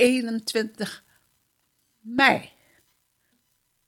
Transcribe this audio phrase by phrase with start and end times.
[0.00, 1.04] 21
[1.98, 2.50] mei.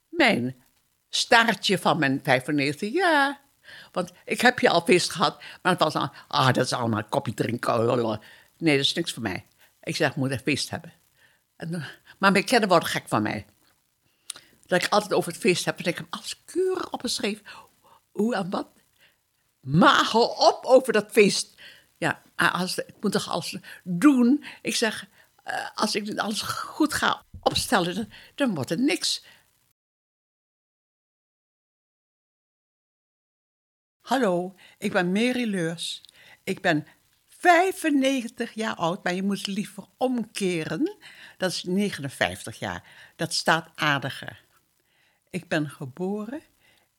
[0.09, 0.63] Mijn
[1.09, 3.41] staartje van mijn 95 jaar.
[3.91, 6.99] Want ik heb je al feest gehad, maar het was al, ah, dat is allemaal
[6.99, 8.19] een kopje drinken.
[8.57, 9.45] Nee, dat is niks voor mij.
[9.81, 10.93] Ik zeg, ik moet een feest hebben.
[11.55, 11.85] En, eh,
[12.19, 13.45] maar mijn kinderen worden gek van mij.
[14.65, 17.45] Dat ik altijd over het feest heb en ik heb alles keurig opgeschreven.
[18.11, 18.67] Hoe en wat.
[19.59, 21.61] Maar op over dat feest.
[21.97, 24.43] Ja, als, ik moet toch alles doen.
[24.61, 25.07] Ik zeg,
[25.43, 29.23] eh, als ik alles goed ga opstellen, dan, wordt het niks.
[33.99, 36.03] Hallo, ik ben Mary Leurs.
[36.43, 36.87] Ik ben
[37.27, 40.97] 95 jaar oud, maar je moet liever omkeren.
[41.37, 42.83] Dat is 59 jaar.
[43.15, 44.45] Dat staat aardiger.
[45.29, 46.41] Ik ben geboren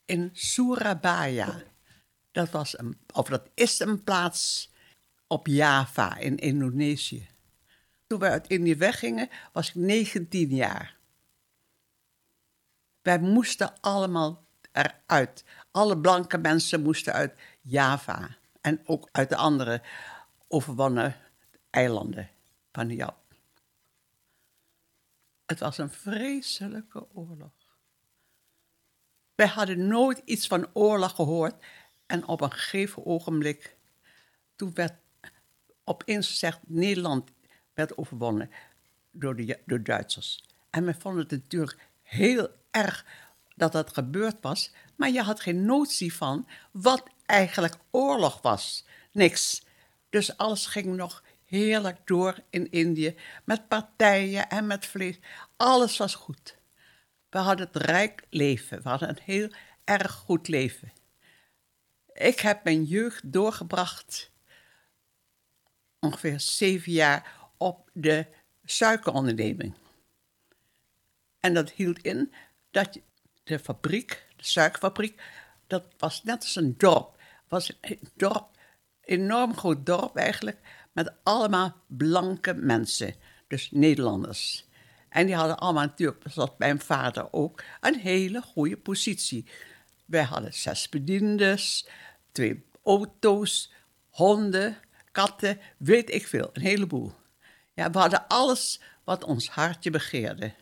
[0.04, 1.62] in Surabaya.
[2.32, 4.73] Dat, was een, of dat is een plaats
[5.26, 7.34] op Java in Indonesië.
[8.06, 10.96] Toen we uit Indië weggingen, was ik 19 jaar.
[13.02, 15.45] Wij moesten allemaal eruit.
[15.70, 18.37] Alle blanke mensen moesten uit Java.
[18.60, 19.82] En ook uit de andere
[20.48, 21.16] overwonnen
[21.70, 22.30] eilanden
[22.73, 23.18] van Jap.
[25.46, 27.52] Het was een vreselijke oorlog.
[29.34, 31.64] Wij hadden nooit iets van oorlog gehoord.
[32.07, 33.76] En op een gegeven ogenblik,
[34.57, 34.95] toen werd
[35.84, 37.30] opeens gezegd, Nederland
[37.74, 38.50] werd overwonnen
[39.10, 40.44] door de, door Duitsers.
[40.70, 43.04] En we vonden het natuurlijk heel erg
[43.56, 48.84] dat dat gebeurd was, maar je had geen notie van wat eigenlijk oorlog was.
[49.12, 49.64] Niks.
[50.10, 55.18] Dus alles ging nog heerlijk door in Indië met partijen en met vlees.
[55.56, 56.56] Alles was goed.
[57.30, 58.82] We hadden het rijk leven.
[58.82, 59.50] We hadden een heel
[59.84, 60.92] erg goed leven.
[62.12, 64.30] Ik heb mijn jeugd doorgebracht,
[66.00, 68.26] ongeveer zeven jaar, op de
[68.65, 69.75] suikeronderneming.
[71.41, 72.32] En dat hield in
[72.70, 72.98] dat
[73.44, 75.22] de fabriek, de suikerfabriek,
[75.66, 77.22] dat was net als een dorp.
[77.48, 78.48] Was een dorp,
[79.00, 80.58] enorm groot dorp eigenlijk,
[80.92, 83.14] met allemaal blanke mensen,
[83.48, 84.69] dus Nederlanders.
[85.08, 89.46] En die hadden allemaal natuurlijk, zoals mijn vader ook, een hele goede positie.
[90.04, 91.88] Wij hadden zes bediendes,
[92.32, 93.72] twee auto's,
[94.08, 94.76] honden,
[95.12, 97.12] katten, weet ik veel, een heleboel.
[97.74, 100.54] Ja, we hadden alles wat ons hartje begeerde.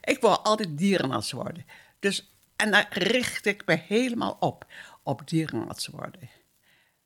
[0.00, 1.66] Ik wou altijd dierenarts worden.
[1.98, 4.66] Dus, en daar richt ik me helemaal op,
[5.02, 6.30] op dierenarts worden.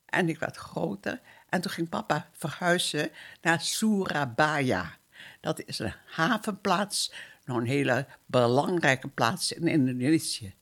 [0.06, 4.96] En ik werd groter en toen ging papa verhuizen naar Surabaya.
[5.40, 7.12] Dat is een havenplaats,
[7.44, 10.54] nog een hele belangrijke plaats in Indonesië.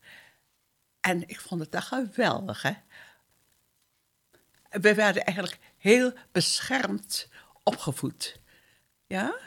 [1.01, 2.73] En ik vond het daar geweldig, hè.
[4.71, 7.29] We werden eigenlijk heel beschermd
[7.63, 8.41] opgevoed.
[9.07, 9.39] Ja?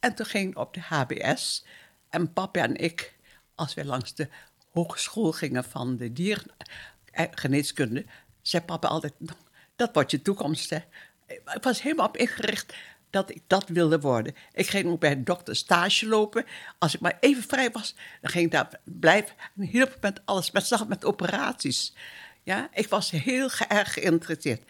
[0.00, 1.64] En toen ging ik op de HBS.
[2.10, 3.14] En papa en ik,
[3.54, 4.28] als we langs de
[4.70, 8.04] hogeschool gingen van de diergeneeskunde,
[8.42, 9.38] zei papa altijd, nou,
[9.76, 10.70] dat wordt je toekomst.
[10.70, 10.78] Hè.
[11.26, 12.74] Ik was helemaal op ingericht
[13.10, 14.34] dat ik dat wilde worden.
[14.52, 16.44] Ik ging ook bij een dokter stage lopen.
[16.78, 19.34] Als ik maar even vrij was, dan ging ik daar blijven.
[19.56, 21.94] En hielp met alles, met, met operaties.
[22.42, 24.62] Ja, ik was heel erg geïnteresseerd.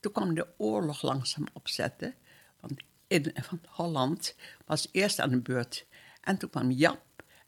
[0.00, 2.14] Toen kwam de oorlog langzaam opzetten.
[2.60, 4.34] Want in, van Holland
[4.64, 5.86] was eerst aan de beurt.
[6.20, 7.02] En toen kwam Jap.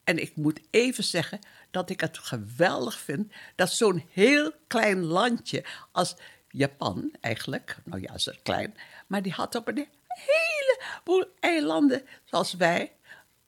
[0.04, 1.38] En ik moet even zeggen
[1.70, 6.16] dat ik het geweldig vind dat zo'n heel klein landje als
[6.48, 8.76] Japan eigenlijk, nou ja, het klein,
[9.06, 12.92] maar die had op een heleboel eilanden zoals wij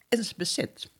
[0.08, 0.90] in zijn bezit.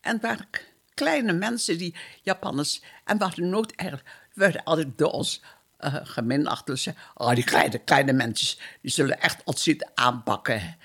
[0.00, 0.48] En het waren
[0.94, 4.00] kleine mensen, die Japanners, en we hadden nooit we
[4.34, 5.42] werden altijd door ons
[5.80, 6.66] uh, geminacht.
[6.66, 10.76] Dus oh, die kleine, kleine mensen, die zullen echt ontzettend aanpakken.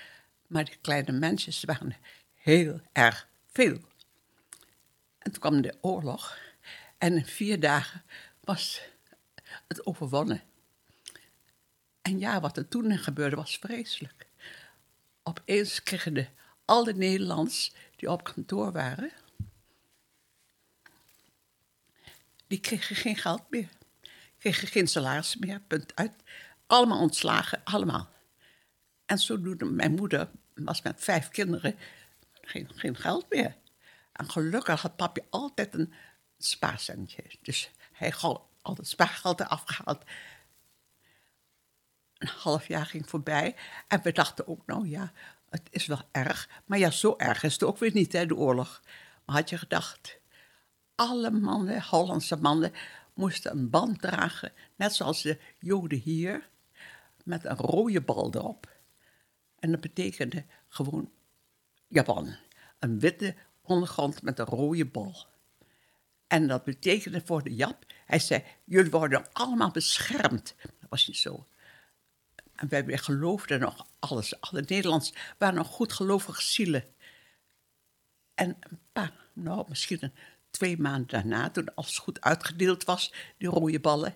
[0.46, 1.96] Maar die kleine mensen waren
[2.34, 3.78] heel erg veel.
[5.18, 6.38] En toen kwam de oorlog.
[6.98, 8.02] En in vier dagen
[8.40, 8.80] was
[9.68, 10.42] het overwonnen.
[12.02, 14.26] En ja, wat er toen gebeurde was vreselijk.
[15.22, 16.26] Opeens kregen de,
[16.64, 19.10] al de Nederlands die op kantoor waren,
[22.46, 23.68] die kregen geen geld meer.
[24.52, 26.12] Geen salaris meer, punt uit.
[26.66, 28.08] Allemaal ontslagen, allemaal.
[29.06, 31.78] En zodoende, mijn moeder was met vijf kinderen,
[32.40, 33.56] geen, geen geld meer.
[34.12, 35.92] En gelukkig had papi altijd een
[36.38, 37.24] spaarcentje.
[37.42, 40.04] Dus hij had altijd spaargeld eraf gehaald.
[42.18, 43.56] Een half jaar ging voorbij.
[43.88, 45.12] En we dachten ook, nou ja,
[45.50, 46.48] het is wel erg.
[46.64, 48.82] Maar ja, zo erg is het ook weer niet, hè, de oorlog.
[49.24, 50.18] Maar had je gedacht,
[50.94, 52.72] alle mannen, Hollandse mannen,
[53.14, 56.48] moesten een band dragen, net zoals de Joden hier,
[57.24, 58.72] met een rode bal erop.
[59.58, 61.10] En dat betekende gewoon
[61.88, 62.36] Japan.
[62.78, 65.14] Een witte ondergrond met een rode bol.
[66.26, 70.54] En dat betekende voor de Jap, hij zei, jullie worden allemaal beschermd.
[70.62, 71.46] Dat was niet zo.
[72.54, 74.40] En wij geloofden nog alles.
[74.40, 76.84] Alle Nederlands waren nog goed gelovige zielen.
[78.34, 80.14] En een paar, nou misschien een,
[80.54, 84.14] twee maanden daarna, toen alles goed uitgedeeld was, die rode ballen,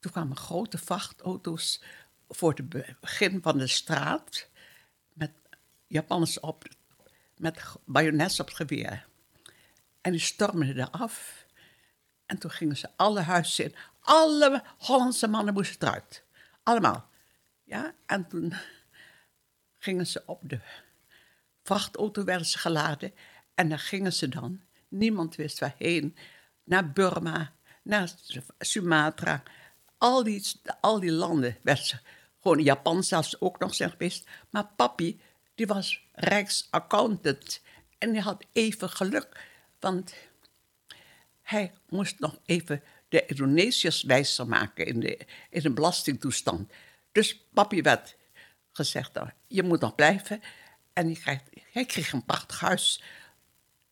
[0.00, 1.82] toen kwamen grote vrachtauto's
[2.28, 2.68] voor het
[3.00, 4.48] begin van de straat
[5.12, 5.30] met
[5.86, 6.64] Japanners op,
[7.36, 9.06] met bajonets op het geweer.
[10.00, 11.46] En die stormden eraf.
[12.26, 13.74] En toen gingen ze alle huizen in.
[14.00, 16.24] Alle Hollandse mannen moesten eruit.
[16.62, 17.08] Allemaal.
[17.64, 18.54] Ja, en toen
[19.78, 20.60] gingen ze op de
[21.62, 23.14] vrachtauto, werden ze geladen.
[23.54, 24.62] En daar gingen ze dan.
[24.92, 26.16] Niemand wist waarheen.
[26.64, 27.52] Naar Burma,
[27.82, 28.14] naar
[28.58, 29.42] Sumatra.
[29.98, 30.46] Al die,
[30.80, 31.98] al die landen werden ze.
[32.40, 34.28] Gewoon Japan zelfs ook nog zijn geweest.
[34.50, 35.20] Maar papi,
[35.54, 37.60] die was rijksaccountant.
[37.98, 39.46] En die had even geluk.
[39.80, 40.14] Want
[41.42, 46.72] hij moest nog even de Indonesiërs wijzer maken in de, in de belastingtoestand.
[47.12, 48.16] Dus papi werd
[48.72, 50.42] gezegd, nou, je moet nog blijven.
[50.92, 51.16] En
[51.72, 53.02] hij kreeg een prachtig huis.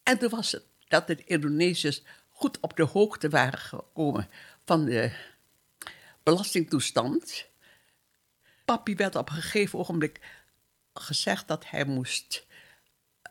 [0.03, 4.29] En toen was het dat de Indonesiërs goed op de hoogte waren gekomen
[4.65, 5.13] van de
[6.23, 7.49] belastingtoestand.
[8.65, 10.21] Papi werd op een gegeven ogenblik
[10.95, 12.47] gezegd dat hij moest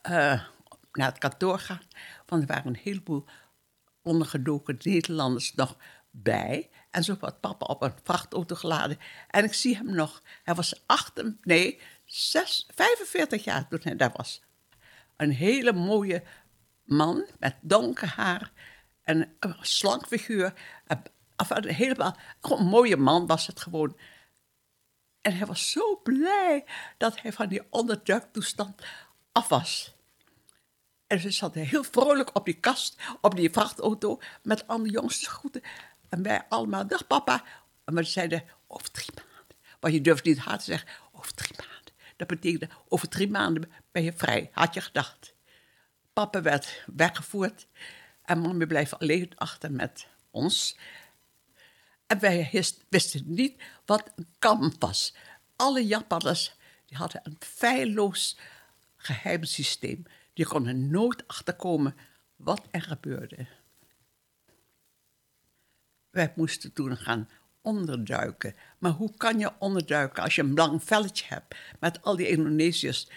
[0.10, 0.44] uh,
[0.92, 1.82] naar het kantoor gaan.
[2.26, 3.26] Want er waren een heleboel
[4.02, 5.78] ondergedoken Nederlanders nog
[6.12, 6.70] bij.
[6.92, 8.98] En zo werd papa op een vrachtauto geladen.
[9.28, 10.22] En ik zie hem nog.
[10.44, 14.42] Hij was acht, nee, zes, 45 jaar toen hij daar was.
[15.16, 16.24] Een hele mooie
[16.90, 18.52] man met donker haar
[19.02, 20.54] en een slank figuur.
[20.88, 23.98] Een, helemaal, een mooie man was het gewoon.
[25.22, 26.66] En hij was zo blij
[26.98, 28.84] dat hij van die onderdruktoestand
[29.32, 29.96] af was.
[31.08, 35.62] En ze zat heel vrolijk op die kast, op die vrachtauto, met alle jongens groeten.
[36.10, 37.44] En wij allemaal, dag papa.
[37.86, 39.58] En we zeiden, over drie maanden.
[39.80, 41.94] Want je durft niet hard te zeggen, over drie maanden.
[42.16, 45.34] Dat betekende, over drie maanden ben je vrij, had je gedacht.
[46.20, 47.68] Papa werd weggevoerd
[48.26, 50.78] en bleef alleen achter met ons.
[52.08, 52.50] En wij
[52.90, 55.16] wisten niet wat een kamp was.
[55.56, 56.56] Alle Japanners
[56.86, 58.38] die hadden een feilloos
[58.98, 60.04] geheim systeem.
[60.34, 61.96] Die konden nooit achterkomen
[62.36, 63.48] wat er gebeurde.
[66.10, 67.30] Wij moesten toen gaan
[67.62, 68.56] onderduiken.
[68.78, 73.08] Maar hoe kan je onderduiken als je een lang velletje hebt met al die Indonesiërs?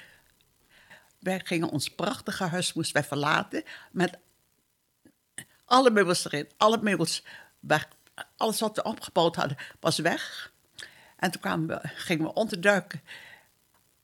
[1.23, 4.19] Wij gingen ons prachtige huis moesten wij verlaten met
[5.65, 7.25] alle meubels erin, alle meubels.
[8.37, 10.53] Alles wat we opgebouwd hadden was weg.
[11.17, 13.01] En toen kwamen we, gingen we onderduiken.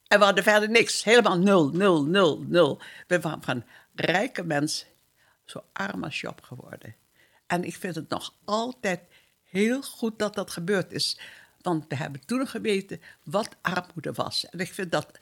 [0.07, 1.03] En we hadden verder niks.
[1.03, 2.81] Helemaal nul, nul, nul, nul.
[3.07, 3.63] We waren van
[3.95, 4.87] rijke mensen
[5.45, 6.95] zo arm als Job geworden.
[7.47, 9.01] En ik vind het nog altijd
[9.43, 11.19] heel goed dat dat gebeurd is.
[11.61, 14.45] Want we hebben toen geweten wat armoede was.
[14.49, 15.19] En ik vind dat.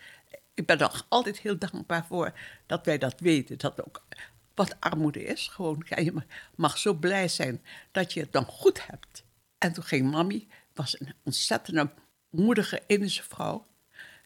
[0.57, 2.33] Ik ben nog altijd heel dankbaar voor
[2.65, 3.57] dat wij dat weten.
[3.57, 4.05] Dat ook
[4.55, 5.47] wat armoede is.
[5.47, 6.13] Gewoon, je
[6.55, 9.23] mag zo blij zijn dat je het dan goed hebt.
[9.57, 11.93] En toen ging mami, was een ontzettende
[12.29, 13.67] moedige Indische vrouw.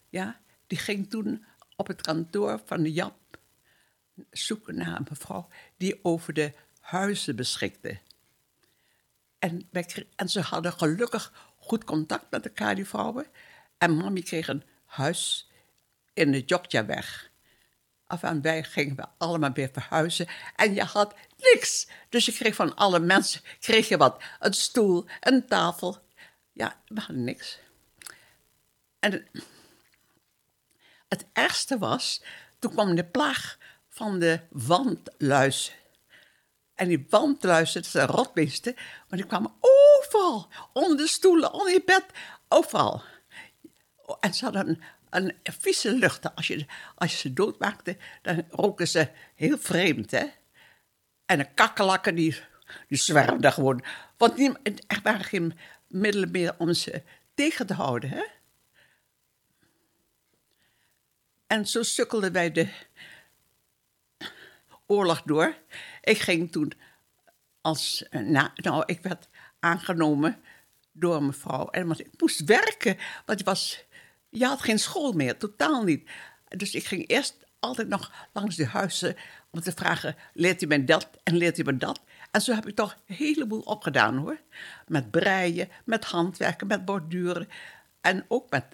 [0.08, 1.44] Ja, die ging toen
[1.76, 3.38] op het kantoor van de Jap
[4.30, 7.98] zoeken naar een mevrouw die over de huizen beschikte.
[9.38, 9.68] En,
[10.16, 13.26] en ze hadden gelukkig goed contact met elkaar, die vrouwen.
[13.78, 15.50] En mami kreeg een huis
[16.14, 17.30] in de Jokjaweg.
[18.06, 20.26] Af en wij gingen we allemaal weer verhuizen.
[20.56, 21.88] En je had niks.
[22.08, 24.22] Dus je kreeg van alle mensen kreeg je wat.
[24.38, 25.98] Een stoel, een tafel.
[26.52, 27.58] Ja, we niks.
[28.98, 29.28] En
[31.08, 32.22] het ergste was,
[32.58, 35.74] toen kwam de plaag van de wandluizen.
[36.74, 38.74] En die wandluizen, dat zijn rotbeesten,
[39.08, 40.48] maar die kwamen overal.
[40.72, 42.04] Onder de stoelen, onder je bed,
[42.48, 43.02] overal.
[44.20, 46.34] En ze hadden een, vieze lucht.
[46.34, 50.26] Als je, als je ze doodmaakte, dan roken ze heel vreemd, hè.
[51.26, 52.40] En de kakkelakken, die,
[52.88, 53.84] die zwermden gewoon.
[54.16, 54.38] Want
[54.86, 57.02] er waren geen middelen meer om ze
[57.34, 58.24] tegen te houden, hè.
[61.46, 62.68] En zo sukkelden wij de
[64.86, 65.56] oorlog door.
[66.00, 66.72] Ik ging toen
[67.60, 68.04] als.
[68.10, 69.28] Nou, nou ik werd
[69.60, 70.42] aangenomen
[70.92, 71.68] door mevrouw.
[71.68, 73.84] En ik moest werken, want je, was,
[74.32, 76.10] je had geen school meer, totaal niet.
[76.48, 79.16] Dus ik ging eerst altijd nog langs de huizen
[79.50, 82.00] om te vragen: leert u mij dat en leert u mij dat?
[82.30, 84.40] En zo heb ik toch een heleboel opgedaan hoor.
[84.86, 87.48] Met breien, met handwerken, met borduren
[88.00, 88.64] en ook met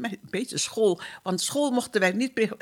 [0.00, 1.00] met een beetje school.
[1.22, 2.56] Want school mochten wij niet meer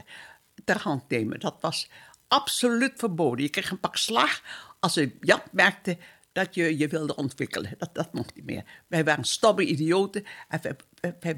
[0.65, 1.41] ter hand nemen.
[1.41, 1.91] Dat was
[2.29, 3.45] absoluut verboden.
[3.45, 4.43] Je kreeg een pak slag
[4.81, 5.99] als een Jap merkte
[6.39, 7.75] dat je je wilde ontwikkelen.
[7.79, 8.65] Dat, dat mocht niet meer.
[8.87, 10.77] Wij waren stomme idioten en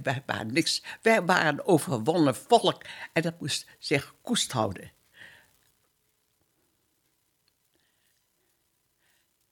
[0.02, 0.83] wij, waren niks.
[1.02, 4.92] Wij waren een overwonnen volk en dat moest zich koest houden.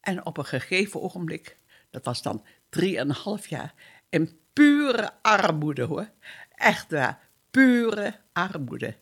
[0.00, 1.56] En op een gegeven ogenblik,
[1.90, 3.74] dat was dan drieënhalf jaar,
[4.08, 6.10] in pure armoede hoor.
[6.50, 8.96] Echt waar, pure armoede.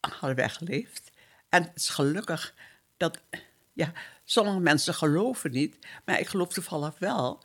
[0.00, 1.10] Hadden wij geleefd.
[1.48, 2.54] En het is gelukkig
[2.96, 3.20] dat,
[3.78, 3.92] ja,
[4.24, 7.44] sommige mensen geloven niet, maar ik geloof toevallig wel.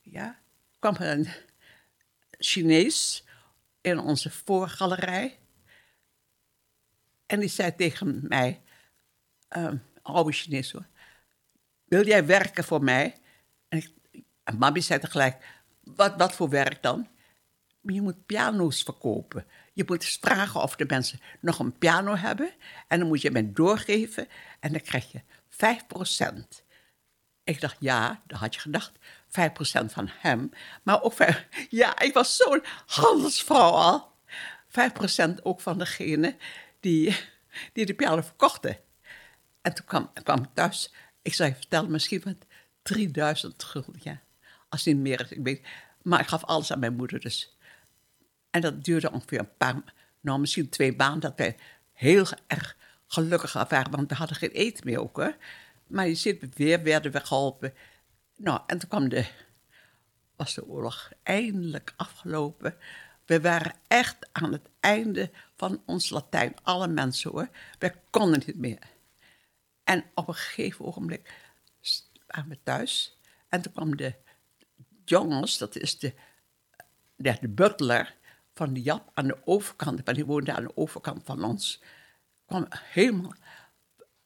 [0.00, 0.38] Ja,
[0.78, 1.28] kwam er een
[2.38, 3.24] Chinees
[3.80, 5.38] in onze voorgalerij.
[7.26, 8.62] En die zei tegen mij,
[9.56, 10.86] um, oude Chinees hoor,
[11.84, 13.16] wil jij werken voor mij?
[13.68, 13.78] En,
[14.10, 14.24] ik,
[14.58, 15.44] mami zei tegelijk,
[15.80, 17.08] wat, wat voor werk dan?
[17.80, 19.46] Je moet piano's verkopen.
[19.72, 22.52] Je moet vragen of de mensen nog een piano hebben.
[22.88, 24.28] En dan moet je mij doorgeven.
[24.60, 25.22] En dan krijg je
[25.62, 26.62] 5%.
[27.44, 28.92] Ik dacht, ja, dat had je gedacht.
[29.28, 30.50] 5% van hem.
[30.82, 31.14] Maar ook,
[31.70, 34.12] ja, ik was zo'n handelsvrouw al.
[34.68, 36.36] 5% ook van degene
[36.80, 37.16] die,
[37.72, 38.78] die de piano verkochten.
[39.62, 40.94] En toen kwam, kwam ik thuis.
[41.22, 42.36] Ik zou je vertellen, misschien wat
[42.82, 44.20] 3000 gulden, ja.
[44.68, 45.66] Als niet meer is, ik weet.
[46.02, 47.56] Maar ik gaf alles aan mijn moeder dus.
[48.50, 49.82] En dat duurde ongeveer een paar,
[50.20, 51.56] nou misschien twee maanden, dat wij
[51.92, 52.76] heel erg
[53.12, 55.16] gelukkig waren, want we hadden geen eten meer ook.
[55.16, 55.30] Hè.
[55.86, 57.74] Maar je ziet, weer werden we geholpen.
[58.36, 59.26] Nou, en toen kwam de,
[60.36, 62.76] was de oorlog eindelijk afgelopen.
[63.26, 67.48] We waren echt aan het einde van ons Latijn, alle mensen hoor.
[67.78, 68.78] We konden niet meer.
[69.84, 71.34] En op een gegeven ogenblik
[72.26, 73.18] waren we thuis.
[73.48, 74.14] En toen kwam de
[75.04, 76.14] jongens, dat is de,
[77.16, 78.14] de, de butler
[78.54, 81.82] van de Jap aan de overkant, want die woonde aan de overkant van ons,
[82.52, 83.34] kwam helemaal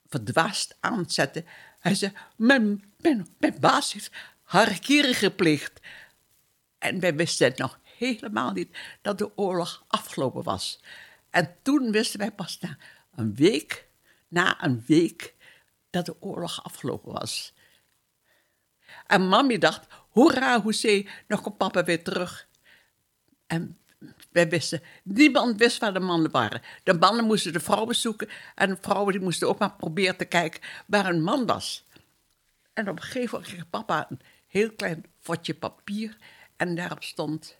[0.06, 1.47] verdwaasd aanzetten.
[1.80, 5.80] Hij zei, mijn, mijn, mijn baas heeft harakiri gepleegd.
[6.78, 10.80] En wij wisten nog helemaal niet dat de oorlog afgelopen was.
[11.30, 12.76] En toen wisten wij pas na
[13.14, 13.88] een week,
[14.28, 15.35] na een week,
[15.90, 17.54] dat de oorlog afgelopen was.
[19.06, 22.49] En mami dacht, hoera, hoezee, nog komt papa weer terug.
[23.47, 23.78] En
[24.30, 26.62] wij wisten, niemand wist waar de mannen waren.
[26.82, 30.25] De mannen moesten de vrouwen zoeken en de vrouwen die moesten ook maar proberen te
[30.25, 31.84] kijken waar een man was.
[32.72, 36.16] En op een gegeven moment kreeg papa een heel klein vatje papier
[36.56, 37.56] en daarop stond: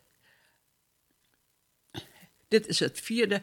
[2.49, 3.43] Dit is het vierde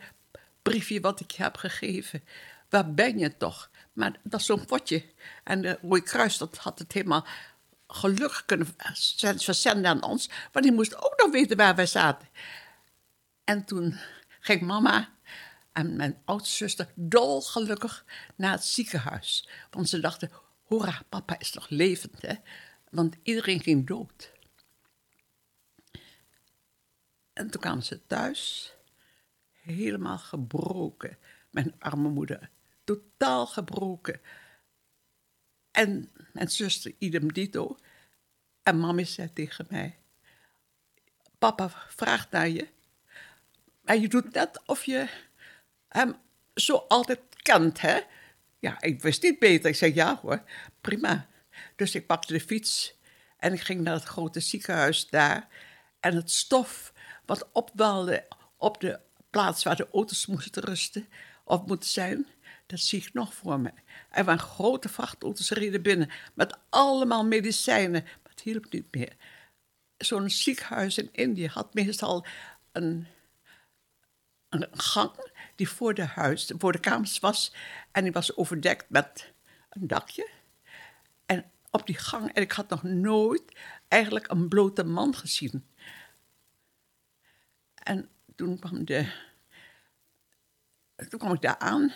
[0.61, 2.23] briefje wat ik heb gegeven.
[2.69, 3.69] Waar ben je toch?
[3.93, 5.05] Maar dat is zo'n potje.
[5.43, 7.25] En de Rode Kruis dat had het helemaal
[7.87, 8.67] gelukkig kunnen
[9.37, 10.29] verzenden aan ons.
[10.51, 12.27] Want die moest ook nog weten waar wij zaten.
[13.43, 13.99] En toen
[14.39, 15.13] ging mama
[15.71, 19.49] en mijn oudste zuster dolgelukkig naar het ziekenhuis.
[19.69, 20.31] Want ze dachten,
[20.63, 22.33] hoera, papa is nog levend, hè.
[22.89, 24.31] Want iedereen ging dood.
[27.33, 28.73] En toen kwamen ze thuis,
[29.51, 31.17] helemaal gebroken.
[31.51, 32.49] Mijn arme moeder,
[32.83, 34.21] totaal gebroken.
[35.71, 37.77] En mijn zuster, idem dito.
[38.63, 39.99] En mama zei tegen mij,
[41.39, 42.67] papa vraagt naar je.
[43.83, 45.07] Maar je doet net of je
[45.87, 46.15] hem
[46.55, 47.99] zo altijd kent, hè?
[48.59, 49.69] Ja, ik wist niet beter.
[49.69, 50.43] Ik zei, ja hoor,
[50.81, 51.27] prima.
[51.75, 52.97] Dus ik pakte de fiets
[53.37, 55.47] en ik ging naar het grote ziekenhuis daar.
[55.99, 56.93] En het stof
[57.25, 58.99] wat opwelde op de
[59.29, 61.07] plaats waar de auto's moesten rusten
[61.43, 62.27] of moeten zijn,
[62.65, 63.71] dat zie ik nog voor me.
[64.11, 69.15] Er waren grote vrachtauto's reden binnen met allemaal medicijnen, maar het hielp niet meer.
[69.97, 72.25] Zo'n ziekenhuis in Indië had meestal
[72.71, 73.07] een
[74.53, 77.53] een gang die voor de, huis, voor de kamers was.
[77.91, 79.33] En die was overdekt met
[79.69, 80.29] een dakje.
[81.25, 83.43] En op die gang, en ik had nog nooit
[83.87, 85.65] eigenlijk een blote man gezien.
[87.75, 89.11] En toen kwam, de,
[91.09, 91.93] toen kwam ik daar aan,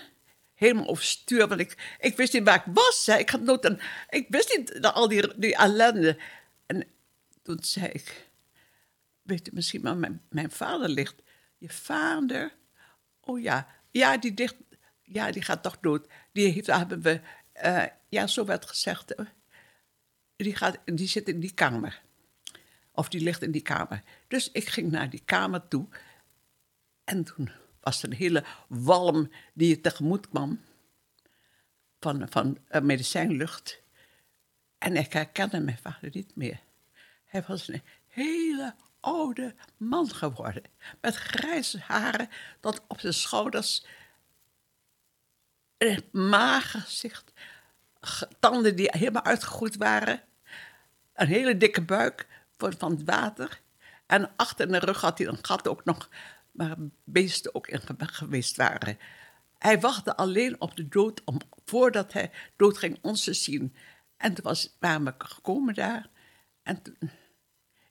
[0.54, 3.08] helemaal overstuur, want ik, ik wist niet waar ik was.
[3.08, 6.20] Ik, had nooit een, ik wist niet al die, die ellende.
[6.66, 6.88] En
[7.44, 8.30] toen zei ik,
[9.22, 11.16] weet je misschien waar mijn, mijn vader ligt?
[11.58, 12.56] Je vader?
[13.20, 14.56] Oh ja, ja die, dicht,
[15.02, 16.08] ja, die gaat toch dood.
[16.32, 17.22] Die heeft, hebben we,
[17.64, 19.16] uh, ja, zo werd gezegd.
[20.36, 22.02] Die, gaat, die zit in die kamer.
[22.92, 24.04] Of die ligt in die kamer.
[24.28, 25.88] Dus ik ging naar die kamer toe.
[27.04, 27.50] En toen
[27.80, 30.62] was er een hele walm die je tegemoet kwam.
[32.00, 33.82] Van, van uh, medicijnlucht.
[34.78, 36.60] En ik herkende mijn vader niet meer.
[37.26, 38.76] Hij was een hele
[39.08, 40.64] oude man geworden.
[41.02, 43.86] Met grijze haren tot op zijn schouders.
[45.78, 47.34] Een mager gezicht.
[48.40, 50.22] Tanden die helemaal uitgegroeid waren.
[51.14, 53.62] Een hele dikke buik van het water.
[54.06, 56.10] En achter in de rug had hij een gat ook nog,
[56.52, 58.98] waar beesten ook in geweest waren.
[59.58, 63.76] Hij wachtte alleen op de dood om, voordat hij dood ging ons te zien.
[64.18, 66.10] En toen was, waren we gekomen daar.
[66.64, 66.98] En toen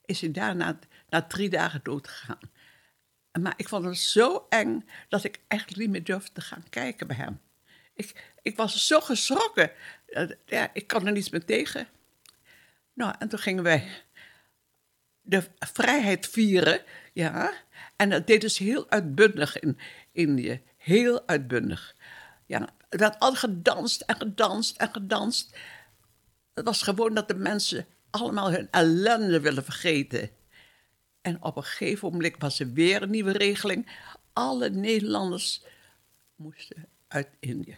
[0.04, 2.50] is hij daarna na drie dagen dood gegaan.
[3.40, 7.06] Maar ik vond het zo eng dat ik echt niet meer durfde te gaan kijken
[7.06, 7.40] bij hem.
[7.94, 9.70] Ik, ik was zo geschrokken.
[10.46, 11.88] Ja, ik kan er niets meer tegen.
[12.92, 13.88] Nou, en toen gingen wij
[15.20, 16.82] de vrijheid vieren.
[17.12, 17.52] Ja,
[17.96, 19.78] en dat deden ze heel uitbundig in
[20.12, 20.62] Indië.
[20.76, 21.96] Heel uitbundig.
[22.46, 25.56] Ja, er werd al gedanst en gedanst en gedanst.
[26.54, 30.30] Het was gewoon dat de mensen allemaal hun ellende willen vergeten.
[31.26, 33.88] En op een gegeven moment was er weer een nieuwe regeling.
[34.33, 35.62] Alle Nederlanders
[36.37, 37.76] moesten uit Indië.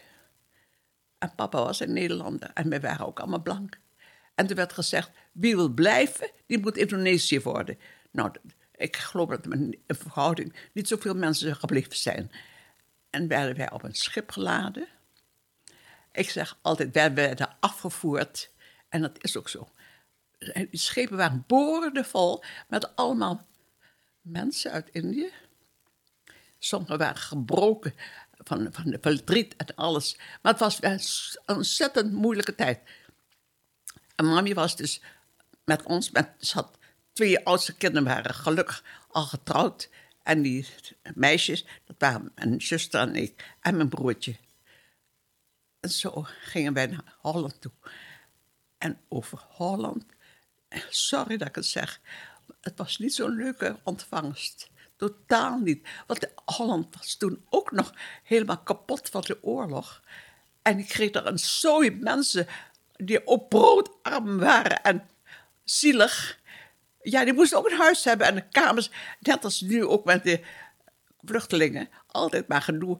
[1.18, 3.78] En papa was een Nederlander en wij waren ook allemaal blank.
[4.34, 7.78] En er werd gezegd, wie wil blijven, die moet Indonesië worden.
[8.10, 8.32] Nou,
[8.76, 12.30] ik geloof dat in verhouding niet zoveel mensen gebleven zijn.
[13.10, 14.88] En werden wij op een schip geladen.
[16.12, 18.50] Ik zeg altijd, wij werden afgevoerd.
[18.88, 19.68] En dat is ook zo.
[20.70, 23.46] Schepen waren boordevol met allemaal
[24.20, 25.30] mensen uit Indië.
[26.58, 27.94] Sommigen waren gebroken
[28.38, 30.16] van, van de verdriet en alles.
[30.42, 32.80] Maar het was een ontzettend moeilijke tijd.
[34.14, 35.02] En mami was dus
[35.64, 36.78] met ons, met, ze had
[37.12, 39.90] twee oudste kinderen, waren gelukkig al getrouwd.
[40.22, 40.66] En die
[41.14, 44.36] meisjes, dat waren mijn zuster en ik en mijn broertje.
[45.80, 47.72] En zo gingen wij naar Holland toe.
[48.78, 50.04] En over Holland,
[50.88, 52.00] sorry dat ik het zeg,
[52.60, 54.70] het was niet zo'n leuke ontvangst.
[54.96, 55.88] Totaal niet.
[56.06, 60.02] Want Holland was toen ook nog helemaal kapot van de oorlog.
[60.62, 62.46] En ik kreeg er een zooi mensen
[62.96, 65.08] die op broodarm waren en
[65.64, 66.38] zielig.
[67.02, 70.24] Ja, die moesten ook een huis hebben en de kamers, net als nu ook met
[70.24, 70.44] de
[71.24, 72.98] vluchtelingen, altijd maar genoeg.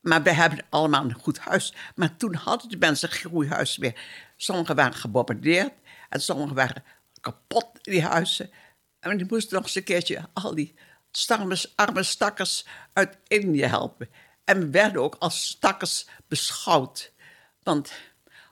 [0.00, 1.74] Maar wij hebben allemaal een goed huis.
[1.94, 4.00] Maar toen hadden de mensen geen goed huis meer.
[4.36, 5.72] Sommigen waren gebombardeerd
[6.08, 6.84] en sommigen waren
[7.20, 8.50] kapot, die huizen.
[9.00, 10.74] En die moesten nog eens een keertje al die
[11.74, 14.08] arme stakkers uit Indië helpen.
[14.44, 17.12] En we werden ook als stakkers beschouwd.
[17.62, 17.92] Want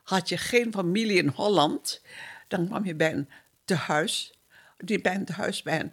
[0.03, 2.03] had je geen familie in Holland,
[2.49, 3.29] dan kwam je bij een
[3.65, 4.33] tehuis.
[4.77, 5.93] Die bij een tehuis bij een,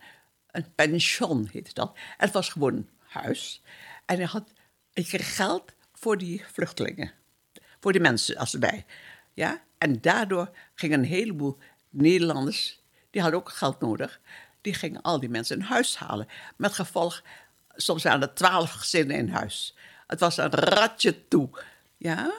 [0.52, 1.91] een pension heette dat.
[1.95, 3.62] En het was gewoon een huis.
[4.06, 4.52] En je, had,
[4.93, 7.12] je kreeg geld voor die vluchtelingen.
[7.80, 8.86] Voor die mensen als erbij.
[9.41, 9.62] Ja?
[9.77, 11.58] En daardoor gingen een heleboel
[11.89, 14.19] Nederlanders, die hadden ook geld nodig,
[14.62, 16.27] die gingen al die mensen in huis halen.
[16.56, 17.21] Met gevolg,
[17.75, 19.75] soms waren er twaalf gezinnen in huis.
[20.08, 21.49] Het was een ratje toe.
[21.97, 22.32] Ja?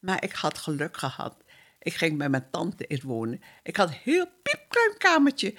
[0.00, 1.34] Maar ik had geluk gehad.
[1.78, 3.42] Ik ging bij mijn tante in wonen.
[3.62, 5.54] Ik had een heel piepklein kamertje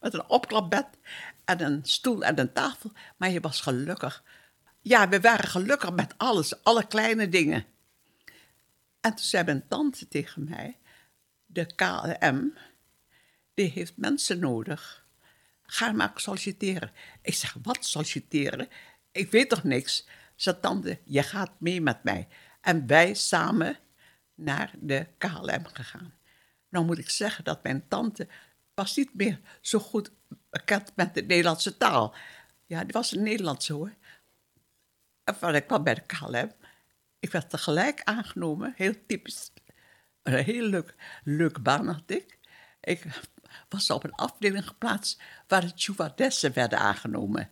[0.00, 0.86] met een opklapbed
[1.44, 2.92] en een stoel en een tafel.
[3.16, 4.22] Maar je was gelukkig.
[4.82, 7.64] Ja, we waren gelukkig met alles, alle kleine dingen.
[9.04, 10.78] En toen zei mijn tante tegen mij,
[11.46, 12.54] de KLM,
[13.54, 15.06] die heeft mensen nodig.
[15.62, 16.92] Ga maar solliciteren.
[17.22, 18.68] Ik zeg, wat solliciteren?
[19.12, 20.06] Ik weet toch niks?
[20.34, 22.28] Ze tante, je gaat mee met mij.
[22.60, 23.78] En wij samen
[24.34, 26.14] naar de KLM gegaan.
[26.68, 28.28] Nou moet ik zeggen dat mijn tante
[28.74, 30.10] was niet meer zo goed
[30.50, 32.14] bekend met de Nederlandse taal.
[32.66, 33.94] Ja, die was een Nederlandse hoor.
[35.24, 36.50] En ik kwam bij de KLM.
[37.24, 39.52] Ik werd tegelijk aangenomen, heel typisch.
[40.22, 42.38] Een heel leuk, leuke baan had ik.
[42.80, 43.04] Ik
[43.68, 47.50] was op een afdeling geplaatst waar de stewardessen werden aangenomen.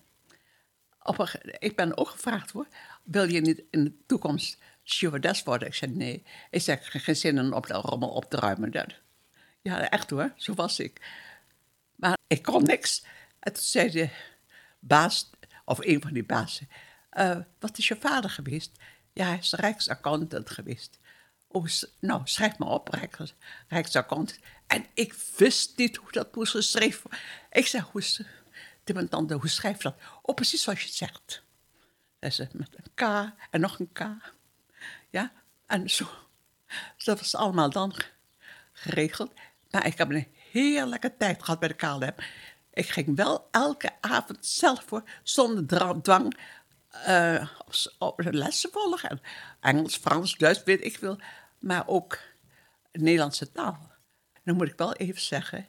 [1.02, 2.66] Op ik ben ook gevraagd hoor,
[3.02, 5.68] wil je niet in de toekomst stewardess worden?
[5.68, 6.24] Ik zei nee.
[6.50, 8.94] Ik zei, geen zin om op de rommel op te ruimen.
[9.62, 11.00] Ja, echt hoor, zo was ik.
[11.96, 13.04] Maar ik kon niks.
[13.38, 14.10] En toen zei de
[14.78, 15.30] baas,
[15.64, 16.68] of een van die bazen,
[17.12, 18.78] uh, wat is je vader geweest?
[19.12, 20.98] Ja, hij is rijksaccountant geweest.
[21.48, 21.66] Oh,
[22.00, 23.34] nou, schrijf maar op, Rijks,
[23.68, 24.38] rijksaccountant.
[24.66, 27.20] En ik wist niet hoe dat moest geschreven worden.
[27.50, 28.02] Ik zei, hoe,
[28.94, 29.96] mijn hoe schrijf je dat?
[30.22, 31.42] Oh, precies zoals je zegt.
[32.20, 34.00] Zei met een K en nog een K.
[35.10, 35.32] Ja,
[35.66, 36.08] en zo.
[36.96, 37.94] Dat was allemaal dan
[38.72, 39.32] geregeld.
[39.70, 42.14] Maar ik heb een heerlijke tijd gehad bij de KLM.
[42.72, 45.66] Ik ging wel elke avond zelf voor, zonder
[46.02, 46.36] dwang,
[46.94, 47.48] uh,
[48.16, 49.20] lessen volgen.
[49.60, 51.18] Engels, Frans, Duits, weet ik veel.
[51.58, 52.18] Maar ook
[52.92, 53.90] Nederlandse taal.
[54.44, 55.68] Dan moet ik wel even zeggen,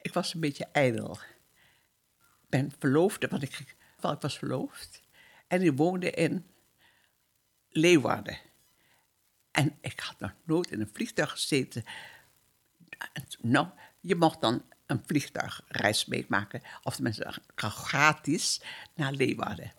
[0.00, 1.12] ik was een beetje ijdel.
[1.12, 3.76] Ik ben verloofde, want ik, ik
[4.20, 5.02] was verloofd.
[5.46, 6.46] En die woonde in
[7.68, 8.38] Leeuwarden.
[9.50, 11.84] En ik had nog nooit in een vliegtuig gezeten.
[13.40, 13.68] Nou,
[14.00, 16.62] je mocht dan een vliegtuigreis meemaken.
[16.82, 18.60] Of tenminste gratis
[18.94, 19.72] naar Leeuwarden.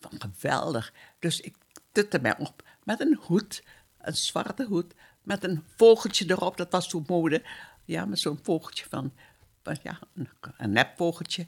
[0.00, 0.92] Van geweldig.
[1.18, 1.56] Dus ik
[1.92, 3.62] tutte mij op met een hoed.
[4.00, 4.94] Een zwarte hoed.
[5.22, 6.56] Met een vogeltje erop.
[6.56, 7.42] Dat was toen mode.
[7.84, 9.12] Ja, met zo'n vogeltje van...
[9.82, 9.98] ja,
[10.56, 11.46] een, nepvogeltje.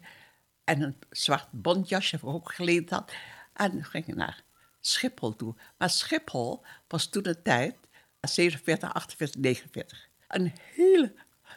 [0.65, 3.12] En een zwart bondjasje voor ook geleend had.
[3.53, 4.43] En toen ging ik naar
[4.81, 5.55] Schiphol toe.
[5.79, 7.77] Maar Schiphol was toen de tijd,
[8.21, 10.09] 47, 48, 49.
[10.29, 11.15] Een hele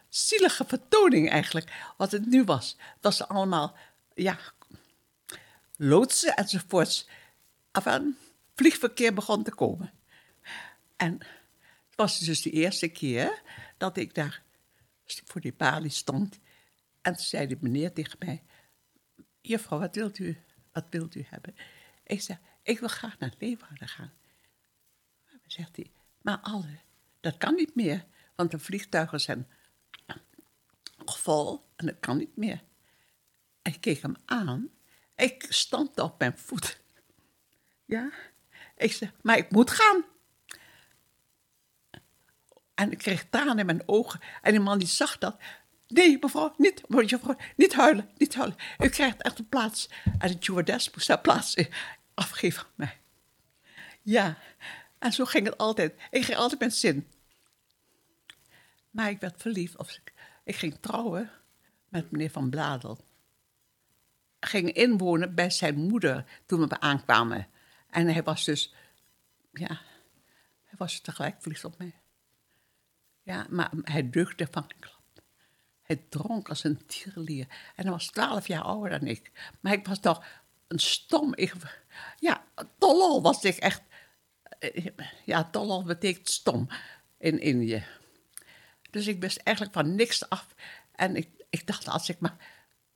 [0.09, 2.75] zielige vertoning eigenlijk, wat het nu was.
[2.77, 3.75] Het was allemaal,
[4.13, 4.39] ja,
[5.77, 7.09] loodsen enzovoorts.
[7.71, 8.17] Enfin,
[8.55, 9.93] vliegverkeer begon te komen.
[10.95, 11.11] En
[11.87, 13.41] het was dus de eerste keer
[13.77, 14.43] dat ik daar
[15.05, 16.39] voor die balie stond.
[17.01, 18.43] En toen zei de meneer tegen mij,
[19.41, 20.37] juffrouw, wat wilt u,
[20.71, 21.55] wat wilt u hebben?
[22.03, 24.13] Ik zei, ik wil graag naar Leeuwarden gaan.
[25.45, 26.79] Zegt hij, maar alle,
[27.19, 29.47] dat kan niet meer, want de vliegtuigen zijn
[31.05, 32.63] vol en dat kan niet meer.
[33.61, 34.69] En ik keek hem aan.
[35.15, 36.81] Ik stond op mijn voet.
[37.85, 38.11] Ja,
[38.77, 40.03] ik zei, maar ik moet gaan.
[42.73, 44.19] En ik kreeg tranen in mijn ogen.
[44.41, 45.37] En die man die zag dat.
[45.87, 48.57] Nee, mevrouw, niet, mevrouw, niet huilen, niet huilen.
[48.79, 49.89] U krijgt echt een plaats.
[50.17, 51.57] En de stewardess moest haar plaats
[52.13, 52.99] afgeven aan mij.
[54.01, 54.37] Ja,
[54.99, 55.93] en zo ging het altijd.
[56.11, 57.07] Ik ging altijd met zin.
[58.89, 59.77] Maar ik werd verliefd.
[59.77, 61.31] Of ik, ik ging trouwen
[61.89, 62.99] met meneer Van Bladel.
[64.45, 67.47] Ging inwonen bij zijn moeder toen we aankwamen.
[67.89, 68.73] En hij was dus,
[69.51, 69.81] ja,
[70.63, 71.93] hij was tegelijk verliefd op mij.
[73.21, 75.23] Ja, maar hij deugde van een klap.
[75.81, 77.47] Hij dronk als een tierlier.
[77.75, 79.31] En hij was twaalf jaar ouder dan ik.
[79.59, 80.25] Maar ik was toch
[80.67, 81.33] een stom...
[81.35, 81.53] Ik,
[82.19, 82.43] ja,
[82.77, 83.81] tolol was ik echt...
[84.59, 84.85] Eh,
[85.25, 86.67] ja, tolol betekent stom
[87.17, 87.85] in Indië.
[88.89, 90.55] Dus ik wist eigenlijk van niks af.
[90.91, 92.37] En ik, ik dacht, als ik maar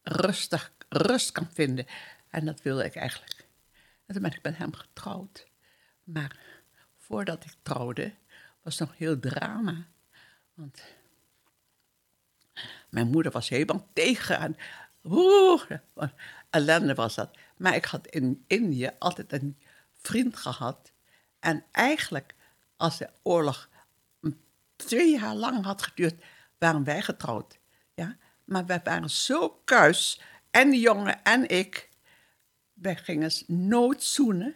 [0.02, 1.86] rustig rust kan vinden.
[2.30, 3.48] En dat wilde ik eigenlijk.
[4.06, 5.48] En toen ben ik met hem getrouwd.
[6.04, 6.40] Maar
[6.98, 8.14] voordat ik trouwde,
[8.62, 9.88] was het nog heel drama.
[10.54, 10.82] Want
[12.90, 14.40] mijn moeder was helemaal tegen.
[14.40, 14.58] En,
[15.04, 15.64] oeh,
[16.50, 17.38] ellende was dat.
[17.58, 19.58] Maar ik had in Indië altijd een
[19.94, 20.92] vriend gehad.
[21.40, 22.36] En eigenlijk,
[22.78, 23.70] als de oorlog
[24.76, 26.24] twee jaar lang had geduurd,
[26.58, 27.60] waren wij getrouwd.
[27.94, 28.18] Ja?
[28.44, 31.90] Maar wij waren zo kuis, en de jongen en ik.
[32.74, 34.56] Wij gingen nooit zoenen.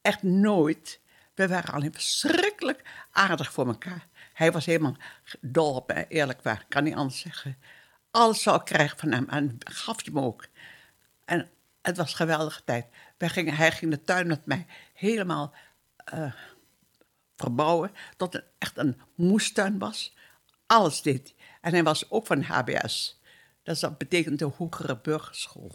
[0.00, 1.00] Echt nooit.
[1.34, 4.08] We waren alleen verschrikkelijk aardig voor elkaar.
[4.32, 4.96] Hij was helemaal
[5.40, 7.58] dol op mij, eerlijk waar, kan niet anders zeggen.
[8.10, 10.46] Alles zou ik krijgen van hem en gaf je me ook.
[11.24, 11.50] En
[11.82, 12.86] het was een geweldige tijd.
[13.18, 15.54] Wij gingen, hij ging de tuin met mij helemaal
[16.14, 16.32] uh,
[17.36, 17.92] verbouwen.
[18.16, 20.16] Tot het echt een moestuin was.
[20.66, 21.34] Alles deed.
[21.60, 23.19] En hij was ook van HBS.
[23.78, 25.72] Dat betekent de hogere burgerschool.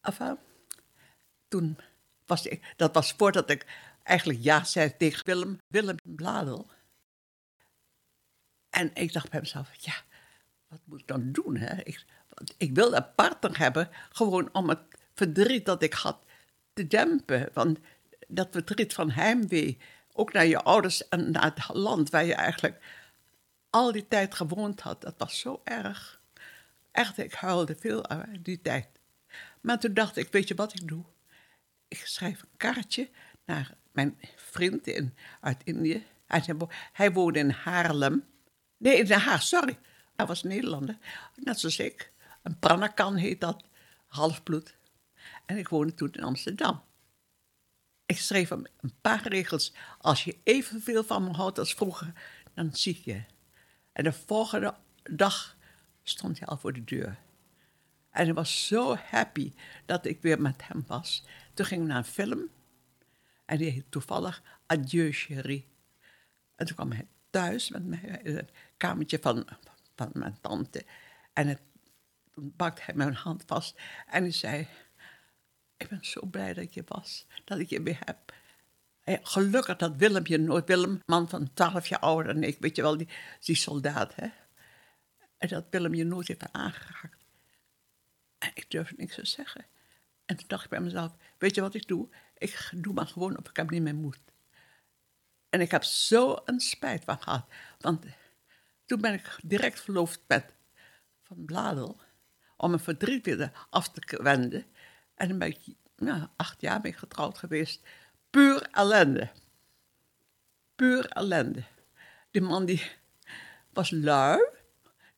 [0.00, 0.38] Enfin,
[1.48, 1.78] toen
[2.26, 3.66] was ik, dat was voordat ik
[4.02, 6.70] eigenlijk ja zei tegen Willem, Willem Bladel.
[8.70, 9.94] En ik dacht bij mezelf, ja,
[10.68, 11.56] wat moet ik dan doen?
[11.56, 11.82] Hè?
[11.82, 12.04] Ik,
[12.56, 14.80] ik wilde een partner hebben, gewoon om het
[15.14, 16.24] verdriet dat ik had
[16.72, 17.50] te dempen.
[17.52, 17.78] Want
[18.28, 19.78] dat verdriet van heimwee,
[20.12, 22.82] ook naar je ouders en naar het land waar je eigenlijk
[23.70, 26.17] al die tijd gewoond had, dat was zo erg.
[26.98, 28.88] Echt, ik huilde veel uit die tijd.
[29.60, 31.04] Maar toen dacht ik, weet je wat ik doe?
[31.88, 33.10] Ik schrijf een kaartje
[33.44, 36.06] naar mijn vriend in, uit Indië.
[36.92, 38.24] Hij, woonde in Haarlem.
[38.76, 39.78] Nee, in Den Haag, sorry.
[40.16, 40.98] Hij was Nederlander,
[41.34, 42.12] net zoals ik.
[42.42, 43.64] Een pranakan heet dat,
[44.06, 44.76] halfbloed.
[45.46, 46.82] En ik woonde toen in Amsterdam.
[48.06, 49.72] Ik schreef hem een paar regels.
[49.98, 52.12] Als je evenveel van me houdt als vroeger,
[52.54, 53.22] dan zie je.
[53.92, 55.56] En de volgende dag
[56.08, 57.18] stond hij al voor de deur.
[58.10, 59.52] En hij was zo happy
[59.86, 61.24] dat ik weer met hem was.
[61.54, 62.48] Toen gingen we naar een film.
[63.44, 65.66] En die heet toevallig Adieu, chérie.
[66.56, 69.48] En toen kwam hij thuis met mij in het kamertje van,
[69.96, 70.84] van mijn tante.
[71.32, 71.60] En het,
[72.30, 74.68] toen pakte hij mijn hand vast en hij zei...
[75.76, 78.32] Ik ben zo blij dat je was, dat ik je weer heb.
[79.22, 80.66] gelukkig dat Willem je nooit...
[80.68, 83.08] Willem, man van twaalf jaar ouder dan ik, weet je wel, die,
[83.40, 84.28] die soldaat, hè.
[85.38, 87.24] En dat Willem je nooit heeft aangeraakt.
[88.38, 89.66] En ik durfde niks te zeggen.
[90.24, 92.08] En toen dacht ik bij mezelf, weet je wat ik doe?
[92.38, 94.18] Ik doe maar gewoon of ik heb niet meer moed.
[95.48, 97.46] En ik heb zo een spijt van gehad.
[97.78, 98.04] Want
[98.86, 100.44] toen ben ik direct verloofd met
[101.22, 102.00] Van Bladel.
[102.56, 104.66] Om mijn verdriet weer af te wenden.
[105.14, 105.74] En dan ben ik
[106.36, 107.86] acht jaar ik getrouwd geweest.
[108.30, 109.30] Puur ellende.
[110.74, 111.64] Puur ellende.
[112.30, 112.90] Die man die
[113.72, 114.57] was lui.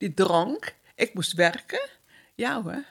[0.01, 0.75] Die dronk.
[0.95, 1.89] Ik moest werken.
[2.35, 2.85] Ja hoor.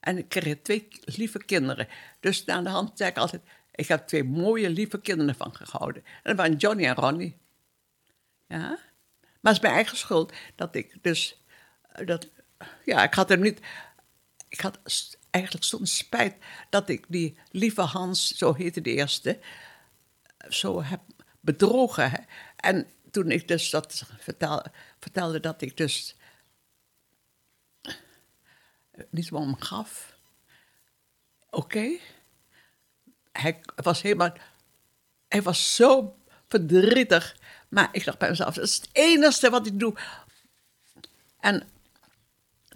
[0.00, 1.88] En ik kreeg twee lieve kinderen.
[2.20, 3.42] Dus aan de hand zei ik altijd...
[3.74, 6.04] Ik heb twee mooie, lieve kinderen van gehouden.
[6.04, 7.36] En dat waren Johnny en Ronnie.
[8.48, 8.78] Ja.
[9.40, 11.42] Maar het is mijn eigen schuld dat ik dus...
[12.04, 12.28] Dat,
[12.84, 13.60] ja, ik had hem niet...
[14.48, 14.78] Ik had
[15.30, 16.36] eigenlijk soms spijt
[16.70, 19.38] dat ik die lieve Hans, zo heette de eerste,
[20.48, 21.00] zo heb
[21.40, 22.26] bedrogen.
[22.56, 24.04] En toen ik dus dat
[24.98, 26.16] vertelde dat ik dus
[29.10, 30.16] hem gaf.
[31.50, 31.98] Oké.
[33.32, 34.32] Hij was helemaal.
[35.28, 36.16] Hij was zo
[36.48, 37.36] verdrietig.
[37.68, 39.94] Maar ik dacht bij mezelf: dat is het enige wat ik doe.
[41.40, 41.68] En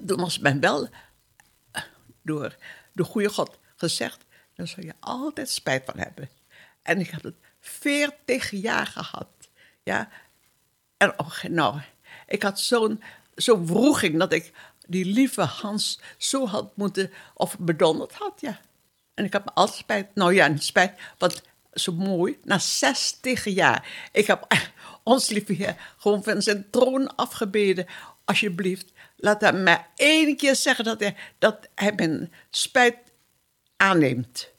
[0.06, 0.88] toen was men wel
[2.22, 2.56] door
[2.92, 6.30] de goede God gezegd: dan zul je altijd spijt van hebben.
[6.82, 9.28] En ik heb het veertig jaar gehad.
[9.82, 10.08] Ja.
[10.96, 11.80] En oh, nou,
[12.26, 13.02] ik had zo'n
[13.34, 14.52] zo'n wroeging dat ik
[14.92, 18.60] die lieve Hans zo had moeten, of bedonderd had, ja.
[19.14, 23.44] En ik heb me altijd spijt, nou ja, niet spijt, want zo mooi, na 60
[23.44, 24.08] jaar.
[24.12, 24.46] Ik heb
[25.02, 27.86] ons lieve Heer gewoon van zijn troon afgebeden.
[28.24, 32.96] Alsjeblieft, laat hem maar één keer zeggen dat hij, dat hij mijn spijt
[33.76, 34.50] aanneemt.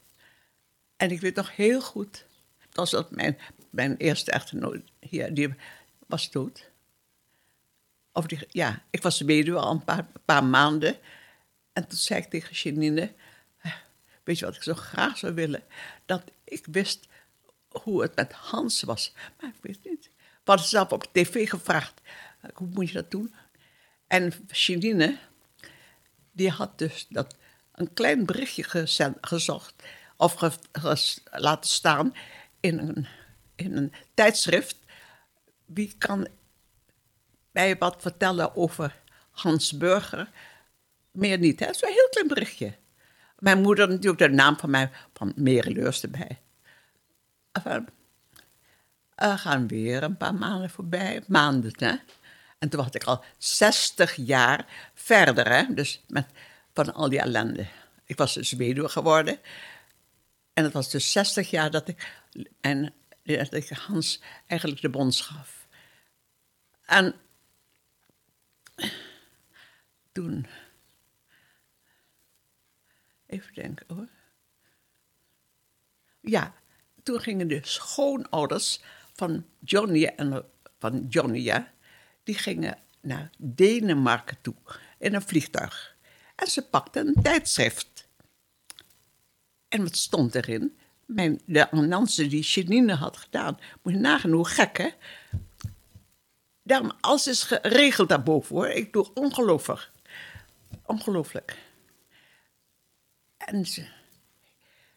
[0.96, 2.24] En ik weet nog heel goed,
[2.72, 3.38] dat was mijn,
[3.70, 5.54] mijn eerste echtgenoot hier, die
[6.06, 6.72] was dood.
[8.14, 10.96] Of die, ja, ik was weduwe al een paar, paar maanden.
[11.72, 13.12] En toen zei ik tegen Janine,
[14.24, 15.62] weet je wat ik zo graag zou willen?
[16.06, 17.08] Dat ik wist
[17.68, 19.12] hoe het met Hans was.
[19.40, 20.10] Maar ik weet niet.
[20.14, 22.00] We hadden zelf op tv gevraagd,
[22.54, 23.34] hoe moet je dat doen?
[24.06, 25.18] En Janine,
[26.32, 27.36] die had dus dat,
[27.72, 28.88] een klein berichtje
[29.20, 29.74] gezocht,
[30.16, 30.58] of
[31.30, 32.14] laten staan
[32.60, 33.06] in
[33.56, 34.76] in een tijdschrift.
[35.64, 36.26] Wie kan
[37.54, 38.96] mij wat vertellen over
[39.30, 40.30] Hans Burger.
[41.10, 41.72] Meer niet, hè?
[41.72, 42.76] Zo'n heel klein berichtje.
[43.38, 46.40] Mijn moeder natuurlijk de naam van mij, van Merileurs erbij.
[47.52, 47.88] Enfin,
[49.14, 51.94] er gaan weer een paar maanden voorbij, maanden, hè.
[52.58, 55.74] En toen was ik al 60 jaar verder, hè.
[55.74, 56.26] Dus met,
[56.72, 57.66] van al die ellende.
[58.04, 59.38] Ik was dus weduwe geworden.
[60.52, 62.22] En het was dus 60 jaar dat ik,
[62.60, 65.66] en, dat ik Hans eigenlijk de bond gaf.
[66.84, 67.14] En
[70.12, 70.46] toen.
[73.26, 74.08] Even denken hoor.
[76.20, 76.54] Ja,
[77.02, 78.80] toen gingen de schoonouders
[79.12, 80.44] van Johnny en
[80.78, 81.72] van Johnny, ja,
[82.22, 84.54] die gingen naar Denemarken toe
[84.98, 85.96] in een vliegtuig.
[86.34, 88.08] En ze pakten een tijdschrift.
[89.68, 90.78] En wat stond erin?
[91.46, 93.58] De annonce die Janine had gedaan.
[93.82, 94.88] Moet je nagaan hoe gek, hè?
[96.66, 98.68] Daarom, alles is geregeld daarboven hoor.
[98.68, 99.90] Ik doe ongelooflijk.
[100.86, 101.58] Ongelooflijk.
[103.36, 103.80] En ze,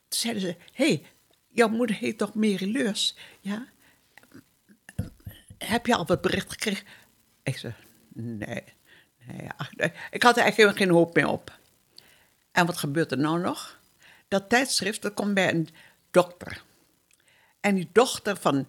[0.08, 1.06] toen zeiden ze: hey,
[1.48, 2.96] jouw moeder heet toch Mary?
[3.40, 3.68] Ja.
[5.58, 6.86] Heb je al wat bericht gekregen?
[7.44, 7.74] Ik zei:
[8.14, 8.64] Nee.
[9.26, 9.92] nee.
[10.12, 11.60] Ik had er eigenlijk geen hoop meer op.
[12.52, 13.80] En wat gebeurt er nou nog?
[14.28, 15.70] Dat tijdschrift dat komt bij een
[16.12, 16.64] dokter.
[17.60, 18.68] En die dochter van,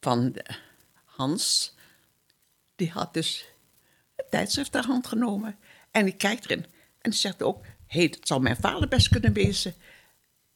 [0.00, 0.36] van
[1.16, 1.74] Hans,
[2.76, 3.44] die had dus
[4.16, 5.58] het tijdschrift ter hand genomen.
[5.90, 6.66] En die kijkt erin
[7.00, 9.74] en zegt ook, hé, hey, dat zou mijn vader best kunnen wezen.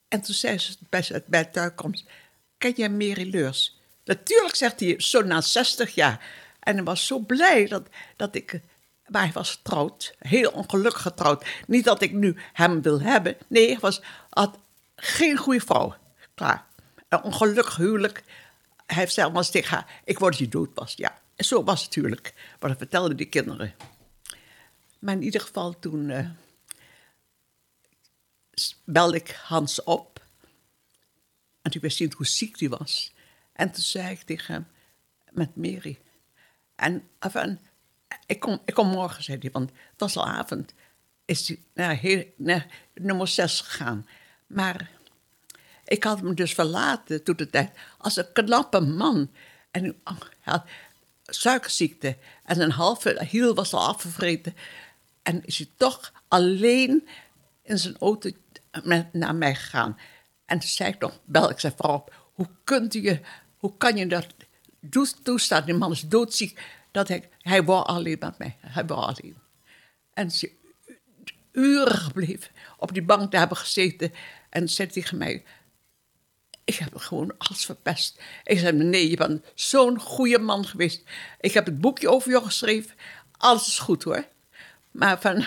[0.08, 2.04] En toen zei ze bij, bij thuiskomst,
[2.58, 3.78] ken jij Mary Leurs?
[4.04, 6.26] Natuurlijk, zegt hij, zo na 60 jaar.
[6.60, 8.60] En hij was zo blij dat, dat ik...
[9.06, 11.46] Maar hij was getrouwd, heel ongelukkig getrouwd.
[11.66, 13.36] Niet dat ik nu hem wil hebben.
[13.46, 14.58] Nee, hij was, had
[14.96, 15.96] geen goede vrouw.
[16.34, 16.66] Klaar.
[17.08, 18.22] Een ongelukkig huwelijk
[18.94, 20.94] hij zelf maar tegen haar, ik word je dood was.
[20.96, 22.34] Ja, en zo was het natuurlijk.
[22.60, 23.74] Maar dat vertelden die kinderen.
[24.98, 26.30] Maar in ieder geval toen uh,
[28.84, 30.26] belde ik Hans op.
[31.62, 33.12] En toen wist niet hoe ziek hij was.
[33.52, 34.66] En toen zei ik tegen hem,
[35.30, 35.98] met Mary.
[36.76, 37.58] En enfin,
[38.26, 40.74] ik kom, ik kom morgen, zei hij, want het was al avond.
[41.24, 44.06] Is hij naar, naar nummer 6 gegaan.
[44.46, 44.90] Maar
[45.88, 49.30] ik had hem dus verlaten toen de tijd als een knappe man.
[49.70, 50.64] En hij had
[51.24, 54.54] suikerziekte en een halve hiel was al afgevreten.
[55.22, 57.08] En is hij toch alleen
[57.62, 58.30] in zijn auto
[58.82, 59.98] met, naar mij gegaan.
[60.44, 63.20] En zei ik nog, bel ik zijn vrouw op, hoe kunt u,
[63.56, 64.26] hoe kan je dat
[65.22, 65.64] toestaan?
[65.64, 66.60] Die man is doodziek.
[66.90, 68.56] dat hij, hij wou alleen met mij.
[68.60, 69.36] Hij wou alleen.
[70.12, 70.52] En ze
[71.52, 74.12] uren gebleven op die bank daar hebben gezeten.
[74.50, 75.44] En zei tegen mij,
[76.68, 78.20] ik heb gewoon alles verpest.
[78.44, 81.02] Ik zei, nee, je bent zo'n goede man geweest.
[81.40, 82.94] Ik heb het boekje over jou geschreven.
[83.36, 84.26] Alles is goed hoor.
[84.90, 85.46] Maar van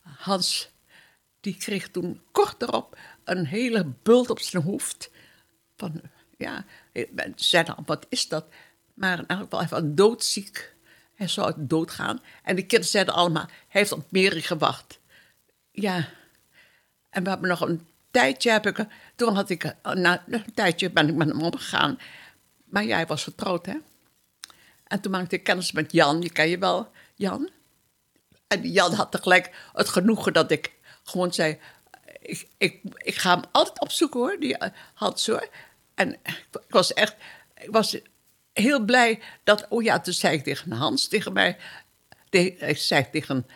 [0.00, 0.68] Hans,
[1.40, 5.10] die kreeg toen kort erop een hele bult op zijn hoofd.
[5.76, 6.00] Van,
[6.36, 8.46] ja, ze zeiden, wat is dat?
[8.94, 10.74] Maar in elk geval, hij was doodziek.
[11.14, 12.22] Hij zou doodgaan.
[12.42, 15.00] En de kinderen zeiden allemaal, hij heeft op Mary gewacht.
[15.70, 16.08] Ja,
[17.10, 21.08] en we hebben nog een tijdje, heb ik, toen had ik, na een tijdje ben
[21.08, 21.98] ik met hem omgegaan.
[22.64, 23.76] Maar jij was vertrouwd, hè?
[24.86, 27.50] En toen maakte ik kennis met Jan, je ken je wel, Jan.
[28.46, 30.72] En Jan had tegelijk het genoegen dat ik
[31.04, 31.58] gewoon zei,
[32.20, 35.48] ik, ik, ik ga hem altijd opzoeken hoor, die uh, Hans hoor.
[35.94, 37.16] En ik was echt,
[37.54, 37.98] ik was
[38.52, 41.56] heel blij dat, oh ja, toen zei ik tegen Hans, tegen mij,
[42.30, 43.46] ik zei tegen,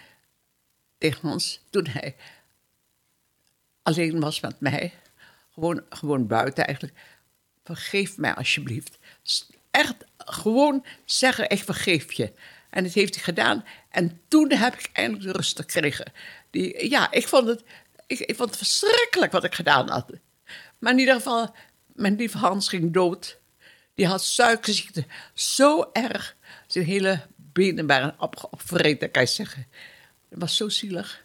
[0.99, 2.17] tegen Hans, toen hij
[3.91, 4.93] alleen was met mij,
[5.55, 6.99] gewoon, gewoon buiten eigenlijk,
[7.65, 8.99] vergeef mij alsjeblieft.
[9.71, 12.33] Echt gewoon zeggen, ik vergeef je.
[12.71, 13.65] En dat heeft hij gedaan.
[13.89, 16.13] En toen heb ik eindelijk de rust gekregen.
[16.51, 17.63] Die, ja, ik vond, het,
[18.07, 20.07] ik, vond het verschrikkelijk wat ik gedaan had.
[20.79, 21.55] Maar in ieder geval,
[21.87, 23.39] mijn lieve Hans ging dood.
[23.95, 25.05] Die had suikerziekte.
[25.35, 26.37] Zo erg.
[26.67, 29.67] Zijn hele benen waren op, opvreten, kan je zeggen.
[30.29, 31.23] Dat was zo zielig.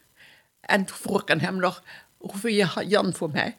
[0.59, 1.83] En toen vroeg ik aan hem nog,
[2.31, 3.57] hoe vind je Jan voor mij?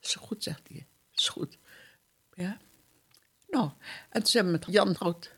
[0.00, 0.86] Is goed, zegt hij.
[1.14, 1.58] Is goed.
[2.34, 2.58] Ja.
[3.48, 3.70] Nou,
[4.08, 5.30] en toen zijn we met Jan groot.